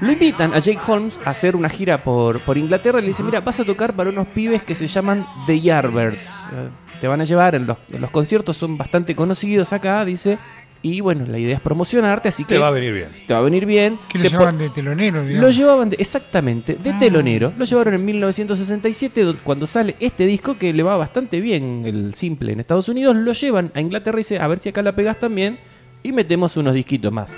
lo 0.00 0.12
invitan 0.12 0.54
a 0.54 0.60
Jake 0.60 0.78
Holmes 0.86 1.18
a 1.24 1.30
hacer 1.30 1.56
una 1.56 1.68
gira 1.68 2.04
por, 2.04 2.40
por 2.42 2.56
Inglaterra 2.56 3.00
y 3.00 3.02
le 3.02 3.08
dicen, 3.08 3.26
mira, 3.26 3.40
vas 3.40 3.58
a 3.58 3.64
tocar 3.64 3.94
para 3.94 4.10
unos 4.10 4.28
pibes 4.28 4.62
que 4.62 4.76
se 4.76 4.86
llaman 4.86 5.26
The 5.48 5.60
Yardbirds. 5.60 6.30
Eh, 6.52 6.68
te 7.00 7.08
van 7.08 7.20
a 7.20 7.24
llevar, 7.24 7.56
en 7.56 7.66
los, 7.66 7.78
en 7.90 8.00
los 8.00 8.12
conciertos 8.12 8.56
son 8.56 8.78
bastante 8.78 9.16
conocidos 9.16 9.72
acá, 9.72 10.04
dice. 10.04 10.38
Y 10.82 11.00
bueno, 11.02 11.26
la 11.26 11.38
idea 11.38 11.56
es 11.56 11.60
promocionarte, 11.60 12.30
así 12.30 12.44
que 12.44 12.54
Te 12.54 12.58
va 12.58 12.68
a 12.68 12.70
venir 12.70 12.94
bien. 12.94 13.08
te 13.26 13.34
va 13.34 13.40
a 13.40 13.42
venir 13.42 13.66
bien. 13.66 13.98
Que 14.08 14.16
lo 14.18 14.24
llevaban 14.30 14.56
de 14.56 14.70
telonero, 14.70 15.18
lo 15.20 15.26
digamos. 15.28 15.56
llevaban 15.56 15.90
de- 15.90 15.96
exactamente 15.98 16.76
de 16.82 16.90
Ah. 16.90 16.98
telonero. 16.98 17.52
Lo 17.58 17.66
llevaron 17.66 17.92
en 17.94 18.04
1967 18.06 19.20
do- 19.22 19.36
cuando 19.44 19.66
sale 19.66 19.96
este 20.00 20.24
disco 20.24 20.56
que 20.56 20.72
le 20.72 20.82
va 20.82 20.96
bastante 20.96 21.38
bien 21.40 21.82
el 21.84 22.14
simple 22.14 22.52
en 22.52 22.60
Estados 22.60 22.88
Unidos. 22.88 23.14
Lo 23.14 23.32
llevan 23.34 23.70
a 23.74 23.80
Inglaterra 23.82 24.16
y 24.18 24.20
dice 24.22 24.38
a 24.38 24.48
ver 24.48 24.58
si 24.58 24.70
acá 24.70 24.80
la 24.80 24.92
pegas 24.96 25.18
también 25.18 25.58
y 26.02 26.12
metemos 26.12 26.56
unos 26.56 26.72
disquitos 26.72 27.12
más. 27.12 27.36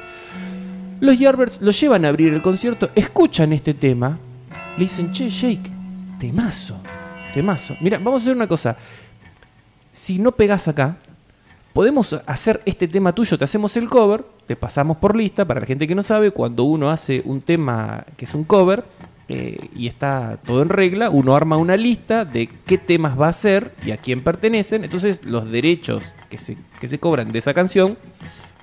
Los 1.01 1.19
Yardbirds 1.19 1.61
lo 1.63 1.73
llevan 1.73 2.05
a 2.05 2.11
abrir 2.11 2.33
el 2.33 2.43
concierto, 2.43 2.91
escuchan 2.95 3.53
este 3.53 3.75
tema, 3.75 4.21
le 4.77 4.85
dicen 4.85 5.11
che 5.11 5.29
Jake, 5.29 5.69
temazo, 6.21 6.77
temazo. 7.35 7.75
Mira, 7.81 7.99
vamos 7.99 8.23
a 8.23 8.25
hacer 8.27 8.37
una 8.37 8.47
cosa. 8.47 8.77
Si 9.91 10.21
no 10.21 10.31
pegas 10.31 10.69
acá, 10.69 10.97
podemos 11.73 12.13
hacer 12.27 12.61
este 12.67 12.89
tema 12.89 13.15
tuyo, 13.15 13.39
te 13.39 13.45
hacemos 13.45 13.77
el 13.77 13.89
cover, 13.89 14.25
te 14.47 14.57
pasamos 14.57 14.97
por 14.99 15.17
lista, 15.17 15.45
para 15.47 15.61
la 15.61 15.67
gente 15.67 15.87
que 15.87 15.95
no 15.95 16.03
sabe, 16.03 16.31
cuando 16.31 16.65
uno 16.65 16.91
hace 16.91 17.23
un 17.25 17.41
tema 17.41 18.05
que 18.17 18.25
es 18.27 18.35
un 18.35 18.45
cover 18.45 18.85
eh, 19.29 19.69
y 19.75 19.87
está 19.87 20.39
todo 20.45 20.63
en 20.63 20.69
regla, 20.69 21.09
uno 21.11 21.35
arma 21.35 21.57
una 21.57 21.77
lista 21.77 22.25
de 22.25 22.49
qué 22.67 22.77
temas 22.79 23.19
va 23.19 23.27
a 23.27 23.31
hacer 23.31 23.73
y 23.87 23.91
a 23.93 23.97
quién 23.97 24.23
pertenecen, 24.23 24.85
entonces 24.85 25.21
los 25.25 25.51
derechos 25.51 26.03
que 26.29 26.39
se, 26.39 26.57
que 26.81 26.89
se 26.89 26.99
cobran 26.99 27.31
de 27.33 27.39
esa 27.39 27.55
canción 27.55 27.97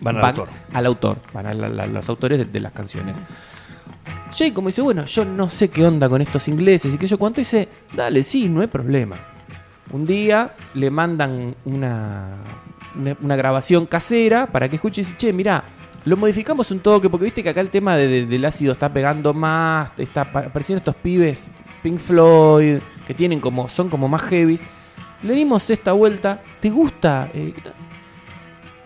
Van 0.02 0.18
al 0.18 0.26
autor. 0.26 0.50
al 0.74 0.86
autor, 0.86 1.18
van 1.34 1.46
a 1.48 1.54
la- 1.54 1.70
la- 1.70 1.88
los 1.88 2.08
autores 2.10 2.38
de, 2.38 2.46
de 2.46 2.60
las 2.60 2.72
canciones. 2.74 3.18
Jay 4.32 4.52
como 4.52 4.68
dice, 4.68 4.82
bueno, 4.82 5.06
yo 5.06 5.26
no 5.26 5.50
sé 5.50 5.70
qué 5.70 5.86
onda 5.86 6.08
con 6.08 6.22
estos 6.22 6.48
ingleses 6.48 6.94
y 6.94 6.98
que 6.98 7.08
yo 7.08 7.18
cuánto 7.18 7.42
dice, 7.42 7.68
dale, 7.96 8.22
sí, 8.24 8.48
no 8.48 8.62
hay 8.62 8.68
problema. 8.68 9.16
Un 9.92 10.06
día 10.06 10.54
le 10.76 10.92
mandan 10.92 11.56
una, 11.66 12.36
una, 13.22 13.36
grabación 13.36 13.86
casera 13.86 14.48
para 14.48 14.68
que 14.70 14.76
escuche 14.78 15.02
y 15.02 15.06
dice, 15.06 15.18
che, 15.18 15.34
mirá, 15.34 15.64
lo 16.06 16.18
modificamos 16.18 16.72
un 16.72 16.80
toque, 16.80 17.10
porque 17.10 17.26
viste 17.26 17.44
que 17.44 17.50
acá 17.50 17.62
el 17.62 17.70
tema 17.70 17.96
de- 17.96 18.08
de- 18.08 18.26
del 18.26 18.46
ácido 18.46 18.72
está 18.74 18.92
pegando 18.92 19.34
más, 19.34 19.92
está 19.98 20.26
pa- 20.32 20.40
apareciendo 20.42 20.80
estos 20.80 20.96
pibes 20.96 21.46
Pink 21.84 22.00
Floyd, 22.00 22.78
que 23.08 23.14
tienen 23.14 23.40
como, 23.40 23.70
son 23.70 23.90
como 23.90 24.08
más 24.08 24.22
heavy. 24.24 24.60
Le 25.24 25.34
dimos 25.34 25.70
esta 25.70 25.92
vuelta, 25.92 26.42
¿te 26.60 26.70
gusta? 26.70 27.30
Eh, 27.34 27.54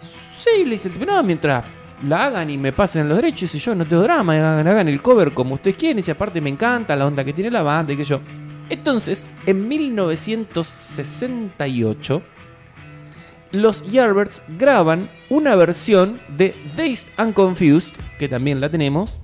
Sí, 0.01 0.65
le 0.65 0.71
dice 0.71 0.89
el 0.89 0.95
tipo, 0.95 1.05
no, 1.05 1.23
mientras 1.23 1.63
la 2.05 2.25
hagan 2.25 2.49
y 2.49 2.57
me 2.57 2.73
pasen 2.73 3.07
los 3.07 3.15
derechos, 3.15 3.41
dice 3.53 3.59
yo, 3.59 3.73
no 3.75 3.85
tengo 3.85 4.01
drama, 4.01 4.33
hagan, 4.59 4.89
el 4.89 5.01
cover 5.01 5.31
como 5.31 5.53
ustedes 5.55 5.77
quieren, 5.77 6.03
y 6.05 6.11
aparte 6.11 6.41
me 6.41 6.49
encanta 6.49 6.95
la 6.97 7.07
onda 7.07 7.23
que 7.23 7.31
tiene 7.31 7.49
la 7.49 7.63
banda 7.63 7.93
y 7.93 7.97
que 7.97 8.03
yo. 8.03 8.19
Entonces, 8.69 9.29
en 9.45 9.65
1968, 9.67 12.21
los 13.53 13.89
Yardbirds 13.89 14.43
graban 14.57 15.07
una 15.29 15.55
versión 15.55 16.19
de 16.37 16.55
Dazed 16.75 17.09
and 17.17 17.33
Confused, 17.33 17.93
que 18.19 18.27
también 18.27 18.59
la 18.59 18.69
tenemos, 18.69 19.19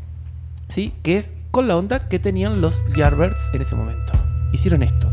¿sí? 0.68 0.94
que 1.04 1.18
es 1.18 1.34
con 1.52 1.68
la 1.68 1.76
onda 1.76 2.08
que 2.08 2.20
tenían 2.20 2.62
los 2.62 2.82
Yardbirds 2.96 3.50
en 3.54 3.62
ese 3.64 3.76
momento. 3.76 4.14
Hicieron 4.54 4.84
esto. 4.84 5.10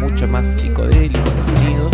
Mucho 0.00 0.26
más 0.28 0.46
psicodélicos 0.46 1.22
los 1.24 1.46
sonidos. 1.58 1.92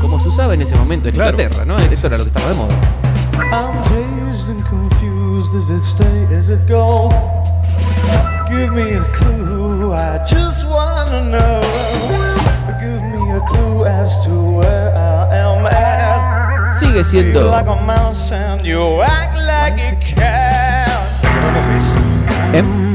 Como 0.00 0.18
se 0.18 0.28
usaba 0.28 0.54
en 0.54 0.62
ese 0.62 0.76
momento 0.76 1.08
en 1.08 1.14
Claro. 1.14 1.30
Inglaterra, 1.40 1.64
¿no? 1.64 1.78
Eso 1.78 2.06
era 2.06 2.18
lo 2.18 2.24
que 2.24 2.28
estaba 2.30 2.48
de 2.50 2.54
moda. 2.56 2.74
I'm 3.52 3.74
dazed 3.88 4.48
and 4.48 4.64
confused. 4.66 5.52
Does 5.52 5.70
it 5.70 5.82
stay? 5.82 6.26
Does 6.26 6.50
it 6.50 6.66
go? 6.66 7.08
Give 8.50 8.72
me 8.72 8.92
a 8.92 9.04
clue. 9.12 9.92
I 9.92 10.22
just 10.24 10.66
wanna 10.66 11.24
know. 11.30 11.62
Give 12.80 13.02
me 13.12 13.30
a 13.32 13.40
clue 13.40 13.84
as 13.86 14.24
to 14.24 14.30
where 14.30 14.94
I 14.94 15.36
am 15.36 15.66
at. 15.66 16.78
Sigue 16.78 17.04
siendo 17.04 17.40
Feel 17.40 17.50
like 17.50 17.68
a 17.68 17.76
mouse 17.86 18.32
and 18.32 18.64
you 18.64 19.02
act 19.02 19.36
like 19.46 19.80
a 19.80 19.96
cat. 20.00 21.20
¿eh? 22.54 22.89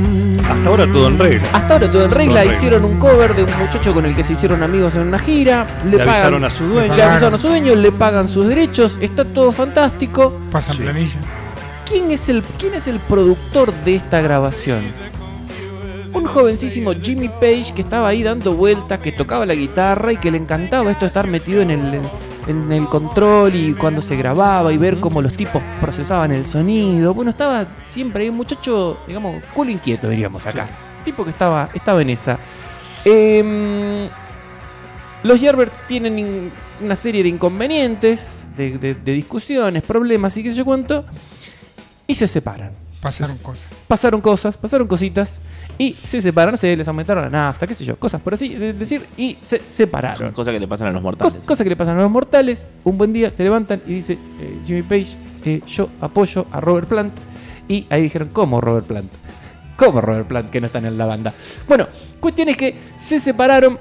Hasta 0.65 0.81
ahora 0.81 0.91
todo 0.91 1.07
en 1.07 1.19
regla. 1.19 1.48
Hasta 1.53 1.74
ahora 1.74 1.91
todo 1.91 2.05
en 2.05 2.12
regla. 2.12 2.12
Todo 2.12 2.12
en 2.12 2.12
regla. 2.12 2.45
Hicieron 2.45 2.86
un 2.86 3.00
cover 3.00 3.36
de 3.36 3.43
un 3.43 3.57
muchacho 3.60 3.93
con 3.93 4.05
el 4.05 4.15
que 4.15 4.24
se 4.24 4.34
hicieron 4.34 4.63
amigos 4.63 4.95
en 4.95 5.01
una 5.01 5.19
gira. 5.19 5.67
Le, 5.86 5.98
Le 5.98 6.01
avisaron 6.03 6.43
a 6.43 6.50
su 6.50 6.65
dueño. 6.65 6.95
Le 6.95 7.03
avisaron 7.03 7.36
a 7.36 7.38
su 7.38 7.48
dueño, 7.50 7.75
le 7.75 7.91
pagan 7.91 8.27
sus 8.27 8.48
derechos. 8.48 8.98
Está 9.00 9.25
todo 9.25 9.51
fantástico. 9.51 10.34
Pasan 10.51 10.77
Sí. 10.77 10.81
planilla. 10.81 11.19
¿Quién 11.88 12.10
es, 12.10 12.29
el, 12.29 12.41
¿Quién 12.57 12.74
es 12.74 12.88
el 12.88 12.98
productor 12.98 13.72
de 13.86 13.95
esta 13.95 14.22
grabación? 14.22 14.81
Un 16.13 16.25
jovencísimo 16.25 16.93
Jimmy 17.00 17.29
Page 17.29 17.74
que 17.75 17.81
estaba 17.81 18.07
ahí 18.07 18.24
dando 18.24 18.55
vueltas, 18.55 18.98
que 19.00 19.12
tocaba 19.12 19.45
la 19.45 19.53
guitarra 19.53 20.13
y 20.13 20.17
que 20.17 20.31
le 20.31 20.38
encantaba 20.39 20.89
esto 20.89 21.05
de 21.05 21.10
estar 21.10 21.27
metido 21.27 21.62
en 21.62 21.69
el, 21.69 22.00
en 22.48 22.72
el 22.72 22.86
control 22.86 23.56
y 23.56 23.74
cuando 23.74 24.02
se 24.02 24.16
grababa 24.16 24.72
y 24.72 24.78
ver 24.78 25.00
cómo 25.00 25.22
los 25.22 25.34
tipos 25.34 25.62
procesaban 25.82 26.32
el 26.32 26.46
sonido. 26.46 27.14
Bueno, 27.14 27.32
estaba 27.32 27.66
siempre 27.84 28.24
ahí 28.24 28.30
un 28.30 28.38
muchacho, 28.38 28.98
digamos, 29.08 29.44
culo 29.54 29.72
inquieto, 29.72 30.08
diríamos 30.10 30.46
acá. 30.46 30.68
Tipo 31.04 31.24
que 31.24 31.32
estaba, 31.32 31.70
estaba 31.74 32.02
en 32.02 32.10
esa. 32.12 32.38
Em, 33.04 34.08
los 35.24 35.40
Yardbirds 35.42 35.82
tienen 35.88 36.52
una 36.82 36.96
serie 36.96 37.24
de 37.24 37.30
inconvenientes, 37.30 38.46
de, 38.56 38.78
de- 38.78 38.94
de 38.96 39.12
discusiones, 39.14 39.84
problemas 39.84 40.36
y 40.38 40.44
qué 40.44 40.52
sé 40.52 40.58
yo 40.58 40.66
cuánto, 40.66 41.06
y 42.08 42.16
se 42.16 42.28
separan. 42.28 42.72
Pasaron 43.05 43.38
cosas. 43.38 43.74
Pasaron 43.88 44.19
cosas, 44.21 44.57
pasaron 44.57 44.88
cositas, 44.88 45.39
y 45.77 45.93
se 45.93 46.19
separaron, 46.21 46.57
se 46.57 46.75
les 46.75 46.88
aumentaron 46.88 47.24
la 47.24 47.29
nafta, 47.29 47.67
qué 47.67 47.75
sé 47.75 47.85
yo, 47.85 48.00
cosas 48.00 48.19
por 48.19 48.33
así 48.33 48.55
de- 48.55 48.74
decir, 48.74 49.05
y 49.15 49.38
se 49.43 49.62
separaron. 49.67 50.31
Cosa 50.31 50.51
que 50.51 50.59
le 50.59 50.67
pasan 50.67 50.88
a 50.88 50.91
los 50.91 51.03
mortales. 51.03 51.35
Cosa 51.45 51.63
que 51.63 51.69
le 51.69 51.75
pasan 51.75 52.00
a 52.00 52.01
los 52.01 52.09
mortales. 52.09 52.65
Un 52.83 52.97
buen 52.97 53.13
día 53.13 53.29
se 53.29 53.43
levantan 53.43 53.81
y 53.85 53.93
dice 53.93 54.13
eh, 54.39 54.59
Jimmy 54.65 54.81
Page, 54.81 55.15
eh, 55.45 55.62
yo 55.67 55.89
apoyo 56.01 56.47
a 56.51 56.59
Robert 56.59 56.88
Plant. 56.88 57.13
Y 57.67 57.85
ahí 57.91 58.01
dijeron, 58.01 58.29
¿cómo 58.33 58.59
Robert 58.59 58.88
Plant? 58.88 59.12
¿Cómo 59.77 60.01
Robert 60.01 60.27
Plant 60.27 60.50
que 60.50 60.59
no 60.62 60.67
están 60.67 60.85
en 60.85 60.97
la 60.97 61.05
banda? 61.05 61.31
Bueno, 61.67 61.88
cuestión 62.19 62.50
es 62.50 62.57
que 62.57 62.74
se 62.97 63.19
separaron. 63.19 63.77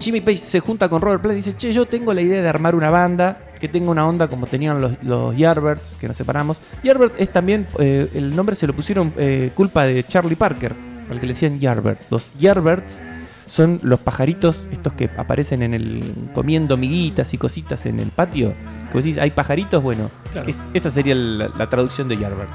Jimmy 0.00 0.20
Page 0.20 0.36
se 0.38 0.60
junta 0.60 0.88
con 0.88 1.00
Robert 1.00 1.22
Plant 1.22 1.34
y 1.34 1.42
dice, 1.42 1.56
che, 1.56 1.72
yo 1.72 1.86
tengo 1.86 2.12
la 2.12 2.20
idea 2.20 2.42
de 2.42 2.48
armar 2.48 2.74
una 2.74 2.90
banda 2.90 3.40
que 3.58 3.68
tenga 3.68 3.90
una 3.90 4.06
onda 4.06 4.28
como 4.28 4.46
tenían 4.46 4.80
los, 4.80 4.92
los 5.02 5.36
Yardbirds, 5.36 5.96
que 6.00 6.08
nos 6.08 6.16
separamos. 6.16 6.60
Yardbird 6.82 7.12
es 7.18 7.30
también, 7.32 7.66
eh, 7.78 8.08
el 8.14 8.34
nombre 8.36 8.54
se 8.56 8.66
lo 8.66 8.72
pusieron 8.74 9.12
eh, 9.16 9.50
culpa 9.54 9.84
de 9.84 10.04
Charlie 10.04 10.36
Parker, 10.36 10.74
al 11.10 11.20
que 11.20 11.26
le 11.26 11.32
decían 11.32 11.58
Yardbird. 11.58 11.98
Los 12.10 12.30
Yardbirds 12.38 13.00
son 13.46 13.80
los 13.82 13.98
pajaritos, 14.00 14.68
estos 14.70 14.92
que 14.92 15.10
aparecen 15.16 15.62
en 15.62 15.72
el 15.74 16.14
comiendo 16.34 16.76
miguitas 16.76 17.32
y 17.34 17.38
cositas 17.38 17.86
en 17.86 17.98
el 17.98 18.08
patio. 18.10 18.52
Que 18.88 18.94
vos 18.94 19.04
decís, 19.04 19.18
hay 19.18 19.30
pajaritos, 19.30 19.82
bueno, 19.82 20.10
Claro. 20.32 20.48
es- 20.48 20.58
esa 20.74 20.90
sería 20.90 21.14
la, 21.14 21.48
la 21.56 21.68
traducción 21.70 22.08
de 22.08 22.18
Yardbird. 22.18 22.48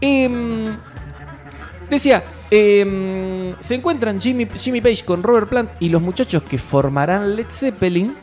Em, 0.00 0.76
decía, 1.90 2.22
em, 2.50 3.54
se 3.60 3.74
encuentran 3.74 4.20
Jimmy, 4.20 4.46
Jimmy 4.54 4.80
Page 4.80 5.04
con 5.04 5.22
Robert 5.22 5.48
Plant 5.48 5.70
y 5.80 5.88
los 5.88 6.00
muchachos 6.02 6.42
que 6.44 6.56
formarán 6.58 7.34
Led 7.34 7.46
Zeppelin, 7.48 8.14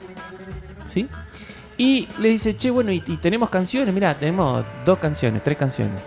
¿sí? 0.87 1.07
Y 1.77 2.07
le 2.19 2.29
dice, 2.29 2.55
che, 2.55 2.71
bueno, 2.71 2.91
y, 2.91 3.03
y 3.05 3.17
tenemos 3.17 3.49
canciones, 3.49 3.93
mira, 3.93 4.13
tenemos 4.13 4.63
dos 4.85 4.97
canciones, 4.99 5.43
tres 5.43 5.57
canciones. 5.57 6.01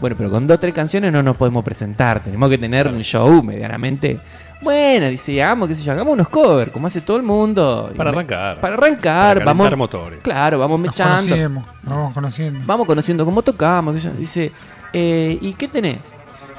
Bueno, 0.00 0.14
pero 0.16 0.30
con 0.30 0.46
dos, 0.46 0.60
tres 0.60 0.74
canciones 0.74 1.10
no 1.10 1.22
nos 1.22 1.36
podemos 1.36 1.64
presentar, 1.64 2.22
tenemos 2.22 2.50
que 2.50 2.58
tener 2.58 2.86
un 2.86 3.00
show 3.00 3.42
medianamente. 3.42 4.20
Bueno, 4.62 5.08
dice, 5.08 5.42
hagamos, 5.42 5.68
qué 5.68 5.74
sé 5.74 5.82
yo, 5.82 5.92
hagamos 5.92 6.12
unos 6.14 6.28
covers, 6.28 6.70
como 6.70 6.86
hace 6.86 7.00
todo 7.00 7.16
el 7.16 7.22
mundo. 7.22 7.90
Para 7.96 8.10
arrancar. 8.10 8.60
Para 8.60 8.74
arrancar, 8.74 9.38
Para 9.38 9.44
vamos. 9.46 9.76
motores. 9.76 10.20
Claro, 10.22 10.58
vamos 10.58 10.78
Nos 10.80 10.88
mechando. 10.88 11.22
conocemos, 11.30 11.64
nos 11.82 11.94
vamos 11.96 12.14
conociendo. 12.14 12.60
Vamos 12.66 12.86
conociendo 12.86 13.24
cómo 13.24 13.42
tocamos. 13.42 13.94
qué 13.94 14.00
sé 14.00 14.08
yo. 14.10 14.14
Dice, 14.14 14.52
eh, 14.92 15.38
¿y 15.40 15.52
qué 15.54 15.68
tenés? 15.68 15.98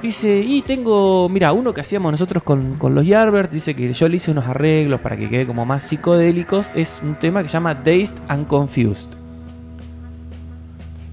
Dice, 0.02 0.42
y 0.46 0.62
tengo, 0.62 1.28
mira, 1.28 1.54
uno 1.54 1.74
que 1.74 1.82
hacíamos 1.82 2.12
nosotros 2.12 2.44
con, 2.44 2.76
con 2.76 2.94
los 2.94 3.06
Yardbirds, 3.06 3.52
dice 3.52 3.76
que 3.76 3.92
yo 3.92 4.08
le 4.08 4.18
hice 4.18 4.30
unos 4.30 4.46
arreglos 4.46 5.02
para 5.02 5.18
que 5.18 5.28
quede 5.28 5.48
como 5.48 5.66
más 5.66 5.84
psicodélicos. 5.84 6.72
Es 6.76 7.00
un 7.02 7.16
tema 7.16 7.42
que 7.42 7.48
se 7.48 7.54
llama 7.54 7.74
Dazed 7.74 8.16
and 8.28 8.46
Confused. 8.46 9.10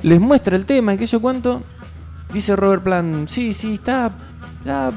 Les 0.02 0.20
muestra 0.20 0.54
el 0.54 0.66
tema 0.66 0.92
y 0.92 0.98
sé 0.98 1.06
yo 1.06 1.20
cuánto. 1.20 1.62
Dice 2.30 2.54
Robert 2.56 2.82
Plant, 2.82 3.28
sí, 3.28 3.54
sí, 3.54 3.74
está, 3.74 4.10
está 4.58 4.90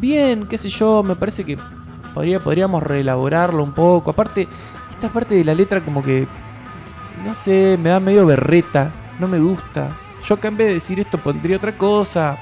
bien, 0.00 0.46
qué 0.48 0.58
sé 0.58 0.68
yo, 0.68 1.02
me 1.04 1.14
parece 1.14 1.44
que 1.44 1.56
podría, 2.14 2.40
podríamos 2.40 2.82
reelaborarlo 2.82 3.62
un 3.62 3.72
poco. 3.72 4.10
Aparte, 4.10 4.48
esta 4.90 5.08
parte 5.10 5.36
de 5.36 5.44
la 5.44 5.54
letra 5.54 5.80
como 5.80 6.02
que, 6.02 6.26
no 7.24 7.34
sé, 7.34 7.78
me 7.80 7.90
da 7.90 8.00
medio 8.00 8.26
berreta, 8.26 8.90
no 9.20 9.28
me 9.28 9.38
gusta. 9.38 9.90
Yo 10.26 10.34
acá 10.34 10.48
en 10.48 10.56
vez 10.56 10.66
de 10.68 10.74
decir 10.74 10.98
esto 10.98 11.18
pondría 11.18 11.58
otra 11.58 11.78
cosa. 11.78 12.36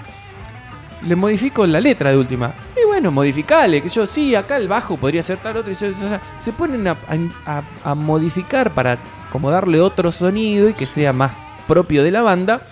Le 1.07 1.15
modifico 1.15 1.67
la 1.67 1.81
letra 1.81 2.11
de 2.11 2.17
última. 2.17 2.53
Y 2.77 2.87
bueno, 2.87 3.11
modificale, 3.11 3.81
que 3.81 3.89
yo, 3.89 4.07
sí, 4.07 4.35
acá 4.35 4.57
el 4.57 4.67
bajo 4.67 4.97
podría 4.97 5.23
ser 5.23 5.39
tal 5.39 5.57
otro. 5.59 5.73
se 5.75 6.53
ponen 6.53 6.87
a, 6.89 7.95
modificar 7.95 8.73
para 8.73 8.99
como 9.31 9.51
darle 9.51 9.81
otro 9.81 10.11
sonido 10.11 10.69
y 10.69 10.75
que 10.75 10.87
sea 10.87 11.13
más 11.13 11.47
propio 11.69 12.03
de 12.03 12.11
la 12.11 12.23
banda. 12.23 12.67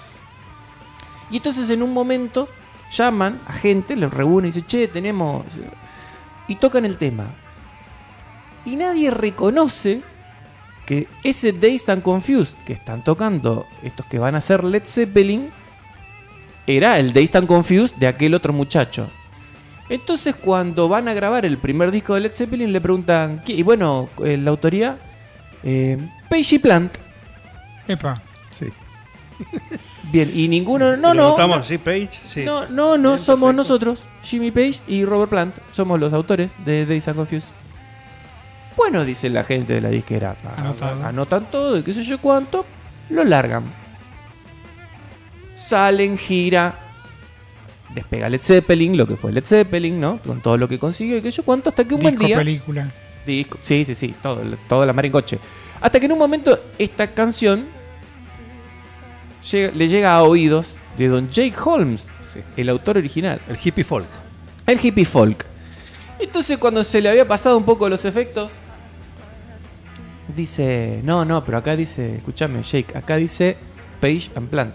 Y 1.31 1.37
entonces 1.37 1.71
en 1.71 1.83
un 1.83 1.93
momento 1.93 2.49
llaman 2.91 3.41
a 3.47 3.53
gente, 3.53 3.97
los 3.97 4.13
reúnen 4.13 4.47
y 4.47 4.53
dicen, 4.53 4.67
che, 4.67 4.89
tenemos... 4.89 5.45
Y 6.47 6.57
tocan 6.57 6.85
el 6.85 6.99
tema. 6.99 7.25
Y 8.65 8.77
nadie 8.77 9.11
reconoce 9.11 10.03
que 10.87 11.09
ese 11.23 11.53
Dazed 11.53 11.91
and 11.91 12.03
Confused 12.03 12.59
que 12.67 12.75
están 12.75 13.03
tocando 13.03 13.67
estos 13.83 14.07
que 14.07 14.19
van 14.19 14.35
a 14.35 14.41
ser 14.41 14.65
Led 14.65 14.85
Zeppelin 14.85 15.51
era 16.67 16.99
el 16.99 17.13
Dazed 17.13 17.37
and 17.37 17.47
Confused 17.49 17.97
de 17.97 18.07
aquel 18.07 18.35
otro 18.35 18.53
muchacho. 18.53 19.09
Entonces 19.89 20.35
cuando 20.35 20.89
van 20.89 21.09
a 21.09 21.15
grabar 21.15 21.45
el 21.45 21.59
primer 21.59 21.91
disco 21.91 22.15
de 22.15 22.21
Led 22.21 22.35
Zeppelin 22.35 22.73
le 22.73 22.81
preguntan, 22.81 23.43
¿qué? 23.45 23.53
y 23.53 23.63
bueno, 23.63 24.09
eh, 24.25 24.37
la 24.39 24.51
autoría, 24.51 24.97
eh, 25.63 25.99
Page 26.29 26.57
y 26.57 26.59
Plant. 26.59 26.97
Epa, 27.87 28.23
Sí. 28.51 28.67
Bien, 30.13 30.31
y 30.33 30.47
ninguno, 30.49 30.95
¿Y 30.95 31.01
no, 31.01 31.13
no, 31.13 31.29
gustamos 31.31 31.59
así, 31.59 31.77
Page? 31.77 32.11
Sí. 32.25 32.45
no, 32.45 32.67
no, 32.69 32.97
no, 32.97 33.15
Bien, 33.15 33.25
somos 33.25 33.49
perfecto. 33.49 33.53
nosotros, 33.53 33.99
Jimmy 34.23 34.51
Page 34.51 34.81
y 34.87 35.05
Robert 35.05 35.31
Plant, 35.31 35.57
somos 35.73 35.99
los 35.99 36.13
autores 36.13 36.51
de 36.65 36.87
Days 36.87 37.09
and 37.09 37.17
Confused. 37.17 37.49
Bueno, 38.77 39.05
dice 39.05 39.29
la 39.29 39.45
gente 39.45 39.75
de 39.75 39.81
la 39.81 39.91
disquera, 39.91 40.37
ah, 40.45 41.09
anotan 41.09 41.51
todo 41.51 41.77
y 41.79 41.83
qué 41.83 41.93
sé 41.93 42.03
yo 42.03 42.19
cuánto, 42.21 42.65
lo 43.11 43.23
largan. 43.25 43.65
Salen, 45.67 46.19
gira, 46.19 46.79
despega 47.95 48.29
Led 48.29 48.41
Zeppelin, 48.41 48.97
lo 48.97 49.07
que 49.07 49.17
fue 49.17 49.33
Led 49.33 49.45
Zeppelin, 49.45 49.99
¿no? 50.01 50.19
Con 50.21 50.41
todo 50.41 50.57
lo 50.59 50.69
que 50.69 50.79
consiguió 50.79 51.17
y 51.19 51.23
sé 51.23 51.31
yo 51.31 51.43
cuánto, 51.43 51.71
hasta 51.71 51.85
que 51.85 51.95
un 51.95 52.01
buen 52.01 52.15
disco, 52.15 52.27
día... 52.27 52.37
película. 52.39 52.93
Disco, 53.27 53.59
sí, 53.61 53.85
sí, 53.85 53.95
sí, 53.95 54.15
todo, 54.23 54.43
toda 54.69 54.85
la 54.85 54.93
mar 54.93 55.07
en 55.07 55.13
coche. 55.13 55.39
Hasta 55.81 55.99
que 55.99 56.07
en 56.07 56.13
un 56.13 56.19
momento 56.19 56.59
esta 56.79 57.07
canción 57.15 57.65
llega- 59.51 59.73
le 59.73 59.89
llega 59.89 60.15
a 60.17 60.23
oídos 60.23 60.79
de 60.99 61.09
don 61.09 61.31
Jake 61.31 61.55
Holmes, 61.65 62.13
Sí. 62.21 62.41
el 62.57 62.69
autor 62.69 62.99
original, 62.99 63.41
El 63.49 63.57
hippie 63.63 63.85
folk. 63.85 64.07
el 64.67 64.79
hippie 64.85 65.05
folk. 65.05 65.45
Entonces 66.19 66.59
cuando 66.59 66.85
se 66.85 67.01
le 67.01 67.09
había 67.09 67.27
pasado 67.27 67.57
un 67.57 67.65
poco 67.65 67.89
los 67.89 68.05
efectos, 68.05 68.51
dice, 70.37 71.01
no, 71.05 71.25
no, 71.25 71.45
pero 71.45 71.59
acá 71.59 71.77
dice, 71.77 72.17
escúchame 72.17 72.63
Jake, 72.63 72.97
acá 72.97 73.17
dice 73.17 73.57
Page 74.01 74.31
and 74.35 74.49
Plant. 74.49 74.75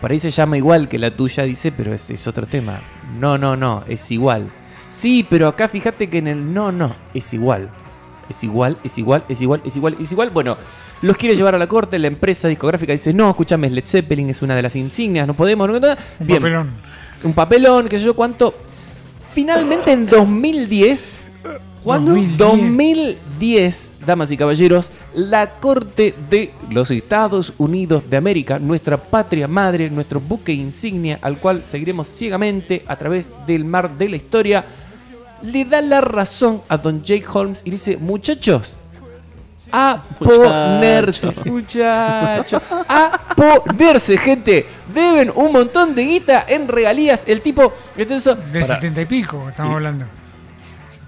Por 0.00 0.10
ahí 0.12 0.20
se 0.20 0.30
llama 0.30 0.56
igual 0.56 0.88
que 0.88 0.98
la 0.98 1.10
tuya, 1.10 1.44
dice, 1.44 1.72
pero 1.72 1.92
es, 1.92 2.08
es 2.10 2.26
otro 2.26 2.46
tema. 2.46 2.78
No, 3.18 3.36
no, 3.38 3.56
no, 3.56 3.84
es 3.88 4.10
igual. 4.10 4.50
Sí, 4.90 5.26
pero 5.28 5.48
acá 5.48 5.68
fíjate 5.68 6.08
que 6.08 6.18
en 6.18 6.28
el 6.28 6.52
no, 6.54 6.70
no, 6.70 6.94
es 7.14 7.32
igual. 7.32 7.70
Es 8.28 8.44
igual, 8.44 8.78
es 8.84 8.96
igual, 8.98 9.24
es 9.28 9.40
igual, 9.42 9.62
es 9.64 9.76
igual, 9.76 9.96
es 9.98 10.12
igual. 10.12 10.30
Bueno, 10.30 10.56
los 11.02 11.16
quiere 11.16 11.34
llevar 11.34 11.54
a 11.54 11.58
la 11.58 11.66
corte, 11.66 11.98
la 11.98 12.06
empresa 12.06 12.48
discográfica 12.48 12.92
dice, 12.92 13.12
no, 13.12 13.28
escúchame, 13.30 13.68
Led 13.68 13.84
Zeppelin 13.84 14.30
es 14.30 14.40
una 14.42 14.54
de 14.54 14.62
las 14.62 14.76
insignias, 14.76 15.26
no 15.26 15.34
podemos... 15.34 15.66
no, 15.68 15.80
no, 15.80 15.80
no". 15.80 15.96
Un 16.20 16.26
Bien, 16.26 16.38
papelón. 16.40 16.70
un 17.24 17.32
papelón, 17.32 17.88
qué 17.88 17.98
sé 17.98 18.04
yo 18.06 18.14
cuánto. 18.14 18.54
Finalmente 19.32 19.92
en 19.92 20.06
2010, 20.06 21.18
¿cuándo? 21.82 22.12
2010. 22.12 23.32
2010, 23.42 23.92
damas 24.06 24.30
y 24.30 24.36
caballeros, 24.36 24.92
la 25.14 25.58
Corte 25.58 26.14
de 26.30 26.52
los 26.70 26.92
Estados 26.92 27.54
Unidos 27.58 28.04
de 28.08 28.16
América, 28.16 28.60
nuestra 28.60 28.96
patria 28.96 29.48
madre, 29.48 29.90
nuestro 29.90 30.20
buque 30.20 30.52
insignia, 30.52 31.18
al 31.22 31.38
cual 31.38 31.64
seguiremos 31.64 32.06
ciegamente 32.06 32.84
a 32.86 32.94
través 32.94 33.32
del 33.46 33.64
mar 33.64 33.98
de 33.98 34.08
la 34.08 34.16
historia, 34.16 34.64
le 35.42 35.64
da 35.64 35.82
la 35.82 36.00
razón 36.00 36.62
a 36.68 36.78
don 36.78 37.02
Jake 37.02 37.26
Holmes 37.32 37.62
y 37.64 37.70
dice, 37.72 37.96
muchachos, 37.96 38.78
a 39.72 40.00
ponerse, 40.20 41.30
muchachos, 41.44 42.62
a 42.88 43.18
ponerse, 43.34 44.16
gente. 44.18 44.66
Deben 44.94 45.32
un 45.34 45.50
montón 45.50 45.96
de 45.96 46.04
guita 46.04 46.44
en 46.46 46.68
regalías. 46.68 47.24
El 47.26 47.40
tipo, 47.40 47.72
entonces, 47.96 48.36
De 48.52 48.60
Pará. 48.60 48.74
70 48.74 49.00
y 49.00 49.06
pico 49.06 49.48
estamos 49.48 49.74
hablando. 49.74 50.21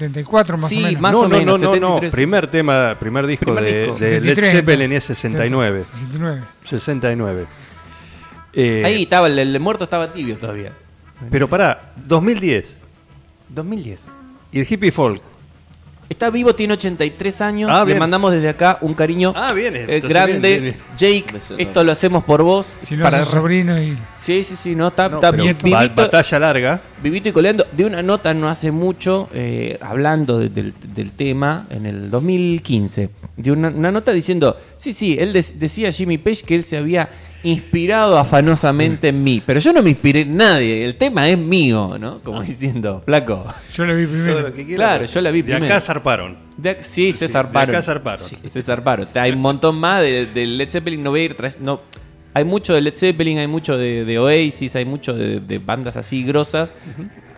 74 0.09 0.59
más 0.59 0.69
Sí, 0.71 0.79
o 0.79 0.87
menos. 0.87 1.01
más 1.03 1.13
no, 1.13 1.21
o 1.21 1.23
no, 1.25 1.29
menos, 1.39 1.61
no, 1.61 1.67
no, 1.69 1.81
no. 1.81 1.87
73. 2.01 2.13
Primer 2.15 2.47
tema, 2.49 2.97
primer 2.99 3.27
disco 3.27 3.45
Primer 3.55 3.65
de, 3.65 3.81
disco. 3.87 3.99
de 3.99 4.11
Led 4.21 4.35
73, 4.35 4.53
Zeppelin 4.53 4.93
es 4.93 5.05
69. 5.05 5.85
69. 5.85 6.43
69. 6.65 7.47
Eh, 8.53 8.83
ahí 8.85 9.03
estaba, 9.03 9.27
el, 9.27 9.39
el 9.39 9.61
muerto 9.61 9.85
estaba 9.85 10.13
tibio 10.13 10.37
todavía. 10.39 10.73
Pero 11.31 11.49
pará, 11.49 11.93
2010. 11.97 12.81
2010. 13.49 14.13
Y 14.53 14.61
el 14.61 14.67
hippie 14.71 14.93
folk. 14.93 15.23
Está 16.09 16.29
vivo, 16.31 16.55
tiene 16.55 16.75
83 16.75 17.41
años. 17.41 17.71
Ah, 17.73 17.85
Le 17.85 17.95
mandamos 17.99 18.31
desde 18.31 18.49
acá 18.51 18.77
un 18.83 18.93
cariño 18.95 19.33
Ah, 19.35 19.53
bien, 19.55 19.75
eh, 19.75 20.01
grande. 20.01 20.61
bien, 20.61 20.63
bien, 20.65 20.77
Jake, 20.99 21.25
esto 21.57 21.83
lo 21.83 21.93
hacemos 21.93 22.23
por 22.25 22.43
vos. 22.43 22.77
Si 22.81 22.95
no, 22.97 23.05
para 23.05 23.25
sobrino 23.25 23.81
y. 23.81 23.97
Sí, 24.25 24.43
sí, 24.43 24.57
sí, 24.57 24.75
no, 24.75 24.89
está, 24.89 25.09
No, 25.11 25.17
está 25.17 25.31
bien. 25.33 25.57
Vivito, 25.63 25.95
batalla 25.95 26.39
larga. 26.39 26.81
vivito 27.03 27.29
y 27.29 27.33
coleando. 27.33 27.67
De 27.77 27.85
una 27.85 28.03
nota 28.03 28.33
no 28.33 28.49
hace 28.49 28.71
mucho, 28.71 29.29
eh, 29.35 29.77
hablando 29.83 30.39
de- 30.39 30.49
del, 30.49 30.73
del 30.95 31.13
tema, 31.13 31.67
en 31.69 31.85
el 31.85 32.11
2015. 32.11 33.11
De 33.37 33.53
una, 33.53 33.69
una 33.69 33.93
nota 33.93 34.13
diciendo, 34.13 34.57
sí, 34.79 34.95
sí, 34.95 35.17
él 35.21 35.35
des- 35.35 35.61
decía 35.61 35.93
Jimmy 35.93 36.17
Page 36.17 36.43
que 36.47 36.55
él 36.55 36.65
se 36.65 36.79
había 36.79 37.11
inspirado 37.43 38.17
afanosamente 38.17 39.09
en 39.09 39.23
mí. 39.23 39.43
Pero 39.45 39.61
yo 39.61 39.75
no 39.75 39.83
me 39.83 39.91
inspiré 39.91 40.23
en 40.23 40.37
nadie, 40.39 40.85
el 40.87 40.95
tema 40.97 41.29
es 41.29 41.37
mío, 41.37 41.97
¿no? 42.01 42.21
Como 42.21 42.43
diciendo, 42.43 43.03
flaco. 43.05 43.45
Yo 43.75 43.85
lo 43.85 43.95
vi 43.95 44.07
primero. 44.07 44.41
lo 44.41 44.55
que 44.55 44.65
quiera, 44.65 44.85
Claro, 44.87 45.05
yo 45.05 45.21
la 45.21 45.31
vi 45.31 45.43
De 45.43 45.53
primero. 45.53 45.67
acá 45.67 45.81
zarparon. 45.83 46.39
De 46.57 46.79
ac- 46.79 46.83
sí, 46.83 47.13
se 47.13 47.27
Sí, 47.27 47.33
zarparon. 47.35 47.71
de 47.73 47.77
acá 47.77 47.83
zarparon. 47.85 48.27
Sí, 48.27 48.39
se 48.49 48.63
zarparon. 48.63 49.07
Hay 49.15 49.33
un 49.33 49.41
montón 49.41 49.77
más 49.77 50.01
de, 50.01 50.25
de 50.27 50.47
Led 50.47 50.71
Zeppelin. 50.71 51.03
No 51.03 51.11
voy 51.11 51.21
a 51.21 51.25
ir 51.25 51.37
tras- 51.37 51.59
no, 51.61 51.81
hay 52.35 52.45
mucho 52.45 52.75
de 52.75 52.81
Led 52.83 52.95
Zeppelin, 52.95 53.39
hay 53.39 53.47
mucho 53.47 53.79
de, 53.79 54.05
de 54.05 54.19
Oasis, 54.19 54.77
hay 54.77 54.85
mucho 54.85 55.15
de, 55.15 55.41
de 55.41 55.59
bandas 55.59 55.97
así 55.97 56.23
grosas. 56.25 56.73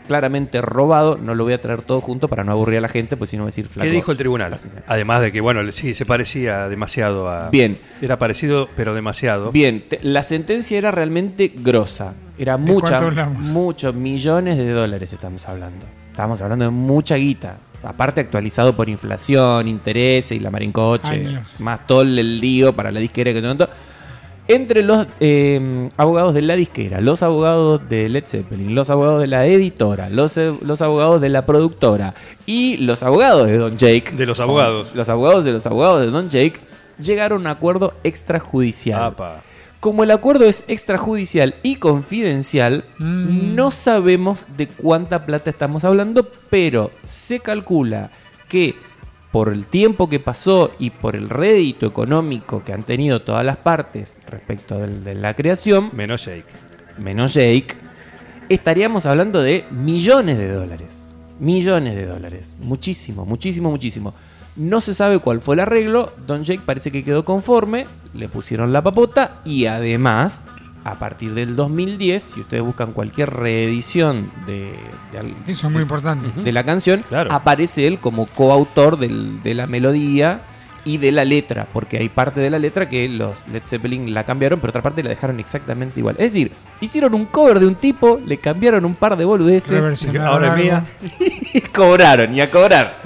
Claramente 0.07 0.62
robado. 0.62 1.19
No 1.19 1.35
lo 1.35 1.43
voy 1.43 1.53
a 1.53 1.61
traer 1.61 1.83
todo 1.83 2.00
junto 2.00 2.29
para 2.29 2.45
no 2.45 2.53
aburrir 2.53 2.79
a 2.79 2.81
la 2.81 2.88
gente, 2.88 3.17
pues 3.17 3.31
si 3.31 3.37
no 3.37 3.43
voy 3.43 3.49
a 3.49 3.50
decir 3.50 3.67
flaco. 3.67 3.88
¿Qué 3.88 3.91
dijo 3.93 4.12
el 4.12 4.19
tribunal? 4.19 4.57
Además 4.87 5.21
de 5.21 5.33
que, 5.33 5.41
bueno, 5.41 5.69
sí, 5.73 5.95
se 5.95 6.07
parecía 6.07 6.69
demasiado 6.69 7.29
a. 7.29 7.50
Bien. 7.50 7.76
Era 8.00 8.17
parecido, 8.17 8.69
pero 8.76 8.95
demasiado. 8.95 9.50
Bien, 9.50 9.83
te- 9.88 9.99
la 10.03 10.23
sentencia 10.23 10.79
era 10.79 10.93
realmente 10.93 11.53
grosa. 11.57 12.15
Era 12.38 12.57
¿De 12.57 12.73
mucha, 12.73 13.00
muchos 13.31 13.95
millones 13.97 14.56
de 14.59 14.71
dólares 14.71 15.13
estamos 15.13 15.49
hablando. 15.49 15.85
Estamos 16.13 16.41
hablando 16.41 16.67
de 16.67 16.71
mucha 16.71 17.17
guita. 17.17 17.59
Aparte 17.82 18.21
actualizado 18.21 18.76
por 18.76 18.89
inflación, 18.89 19.67
intereses 19.67 20.37
y 20.37 20.41
la 20.41 20.52
marincoche. 20.52 21.09
Años. 21.09 21.61
Más 21.61 21.85
todo 21.87 22.02
el 22.02 22.41
lío 22.41 22.73
para 22.75 22.93
la 22.93 23.00
disquera 23.00 23.32
que 23.32 23.43
todo. 23.43 23.69
Entre 24.49 24.82
los 24.85 25.06
eh, 25.19 25.89
abogados 25.97 26.32
de 26.32 26.43
la 26.43 26.54
disquera, 26.54 27.00
los 27.00 27.23
abogados 27.23 27.80
de 27.89 28.09
Led 28.09 28.25
Zeppelin, 28.26 28.76
los 28.76 28.91
abogados 28.91 29.21
de 29.21 29.26
la 29.26 29.45
editora, 29.47 30.09
los, 30.09 30.37
eh, 30.37 30.54
los 30.61 30.80
abogados 30.82 31.21
de 31.21 31.28
la 31.30 31.45
productora 31.47 32.15
y 32.47 32.76
los 32.76 33.02
abogados 33.02 33.49
de 33.49 33.56
Don 33.59 33.76
Jake. 33.76 34.13
De 34.13 34.25
los 34.25 34.39
abogados. 34.39 34.95
Los 34.95 35.09
abogados 35.09 35.45
de 35.45 35.52
los 35.52 35.67
abogados 35.67 36.00
de 36.00 36.06
Don 36.06 36.30
Jake 36.30 36.61
llegaron 37.02 37.39
a 37.39 37.41
un 37.41 37.47
acuerdo 37.56 37.95
extrajudicial. 38.04 39.02
Apa. 39.02 39.43
Como 39.80 40.04
el 40.04 40.11
acuerdo 40.13 40.45
es 40.47 40.65
extrajudicial 40.69 41.56
y 41.63 41.76
confidencial, 41.76 42.85
Mm. 42.99 43.54
no 43.56 43.71
sabemos 43.73 44.47
de 44.56 44.69
cuánta 44.69 45.26
plata 45.26 45.50
estamos 45.50 45.85
hablando, 45.85 46.28
pero 46.50 46.91
se 47.04 47.41
calcula 47.41 48.11
que 48.49 48.75
por 49.36 49.50
el 49.50 49.66
tiempo 49.66 50.08
que 50.08 50.18
pasó 50.18 50.72
y 50.78 50.88
por 50.88 51.14
el 51.14 51.28
rédito 51.28 51.84
económico 51.84 52.64
que 52.64 52.72
han 52.72 52.84
tenido 52.84 53.20
todas 53.20 53.44
las 53.44 53.58
partes 53.58 54.16
respecto 54.26 54.78
de 54.78 55.14
la 55.14 55.36
creación, 55.36 55.90
Menos 55.92 56.25
Jake. 56.25 56.46
menos 56.96 57.34
Jake, 57.34 57.76
estaríamos 58.49 59.04
hablando 59.04 59.42
de 59.42 59.66
millones 59.70 60.38
de 60.38 60.50
dólares. 60.50 61.14
Millones 61.38 61.96
de 61.96 62.06
dólares. 62.06 62.56
Muchísimo, 62.62 63.26
muchísimo, 63.26 63.70
muchísimo. 63.70 64.14
No 64.56 64.80
se 64.80 64.94
sabe 64.94 65.18
cuál 65.18 65.42
fue 65.42 65.56
el 65.56 65.60
arreglo. 65.60 66.14
Don 66.26 66.42
Jake 66.42 66.62
parece 66.64 66.90
que 66.90 67.04
quedó 67.04 67.26
conforme. 67.26 67.84
Le 68.14 68.30
pusieron 68.30 68.72
la 68.72 68.80
papota. 68.80 69.42
Y 69.44 69.66
además, 69.66 70.46
a 70.88 70.94
partir 70.99 71.34
del 71.34 71.56
2010, 71.56 72.22
si 72.22 72.40
ustedes 72.40 72.62
buscan 72.62 72.92
cualquier 72.92 73.30
reedición 73.30 74.30
de, 74.46 74.72
Eso 75.46 75.66
es 75.66 75.72
muy 75.72 75.82
importante. 75.82 76.28
de 76.40 76.52
la 76.52 76.62
canción, 76.64 77.02
Claro. 77.08 77.32
aparece 77.32 77.86
él 77.88 77.99
como 77.99 78.26
coautor 78.26 78.96
del- 78.99 79.42
de 79.42 79.54
la 79.54 79.66
melodía 79.66 80.42
y 80.84 80.99
de 80.99 81.10
la 81.10 81.25
letra, 81.25 81.66
porque 81.72 81.99
hay 81.99 82.08
parte 82.08 82.38
de 82.40 82.49
la 82.50 82.60
letra 82.60 82.88
que 82.88 83.08
los 83.08 83.34
Led 83.52 83.62
Zeppelin 83.64 84.14
la 84.14 84.22
cambiaron, 84.22 84.60
pero 84.60 84.70
otra 84.70 84.82
parte 84.82 85.02
la 85.02 85.08
dejaron 85.10 85.40
exactamente 85.40 85.99
igual. 85.99 86.14
Es 86.20 86.32
decir, 86.32 86.52
hicieron 86.80 87.12
un 87.14 87.26
cover 87.26 87.58
de 87.58 87.66
un 87.66 87.75
tipo, 87.75 88.20
le 88.25 88.38
cambiaron 88.38 88.84
un 88.84 88.94
par 88.94 89.16
de 89.16 89.25
boludeces 89.25 90.06
Ahora 90.20 90.54
mía. 90.54 90.84
y 91.52 91.60
cobraron, 91.62 92.32
y 92.32 92.40
a 92.40 92.49
cobrar. 92.49 92.96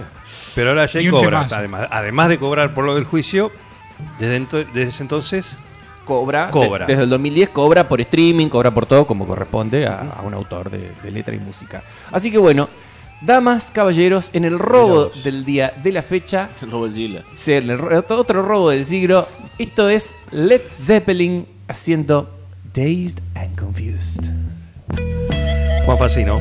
Pero 0.55 0.71
ahora 0.71 0.85
Jake 0.85 1.05
Y 1.05 1.09
un 1.09 1.19
cobra. 1.23 1.47
Además, 1.51 1.89
además 1.91 2.29
de 2.29 2.39
cobrar 2.39 2.75
por 2.75 2.85
lo 2.85 2.95
del 2.95 3.05
juicio, 3.05 3.51
desde, 4.19 4.39
ento- 4.39 4.67
desde 4.75 4.83
ese 4.91 5.03
entonces. 5.03 5.57
Cobra, 6.11 6.51
Cobra. 6.51 6.87
de- 6.87 6.93
desde 6.93 7.05
el 7.05 7.11
2010 7.11 7.51
cobra 7.51 7.89
por 7.89 8.01
streaming, 8.01 8.49
cobra 8.49 8.71
por 8.73 8.85
todo, 8.87 9.07
como 9.07 9.27
corresponde 9.27 9.87
a, 9.87 10.01
a 10.19 10.23
un 10.23 10.35
autor 10.35 10.71
de, 10.71 10.91
de 11.03 11.11
letra 11.11 11.35
y 11.35 11.39
música. 11.39 11.83
Así 12.11 12.31
que 12.31 12.39
bueno, 12.39 12.69
damas, 13.21 13.71
caballeros, 13.71 14.31
en 14.33 14.45
el 14.45 14.59
robo 14.59 15.11
del 15.23 15.45
día 15.45 15.73
de 15.83 15.93
la 15.93 16.03
fecha, 16.03 16.51
Robert 16.71 16.95
Gila. 16.95 17.23
Sí, 17.33 17.53
el 17.53 17.79
ro- 17.79 18.05
otro 18.09 18.43
robo 18.43 18.71
del 18.71 18.85
siglo. 18.85 19.27
Esto 19.59 19.89
es 19.89 20.15
Led 20.33 20.63
Zeppelin 20.67 21.47
haciendo 21.69 22.29
Dazed 22.75 23.21
and 23.35 23.59
Confused. 23.59 24.25
Juan 25.85 25.99
Facino. 25.99 26.39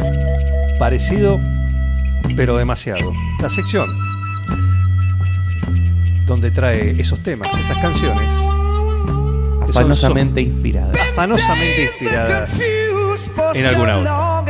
Parecido, 0.79 1.39
pero 2.35 2.55
demasiado. 2.57 3.11
La 3.41 3.49
sección 3.49 3.87
donde 6.25 6.51
trae 6.51 6.95
esos 7.01 7.21
temas, 7.23 7.53
esas 7.57 7.77
canciones. 7.79 8.31
afanosamente 9.69 10.41
inspirada. 10.41 10.91
Afanosamente 11.11 11.83
inspirada 11.83 12.47
en 13.53 13.65
alguna 13.65 13.97
otra. 13.97 14.43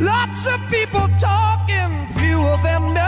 Lots 0.00 0.46
of 0.46 0.60
people 0.70 1.08
talking, 1.18 2.06
few 2.18 2.40
of 2.40 2.62
them 2.62 2.94
know. 2.94 3.07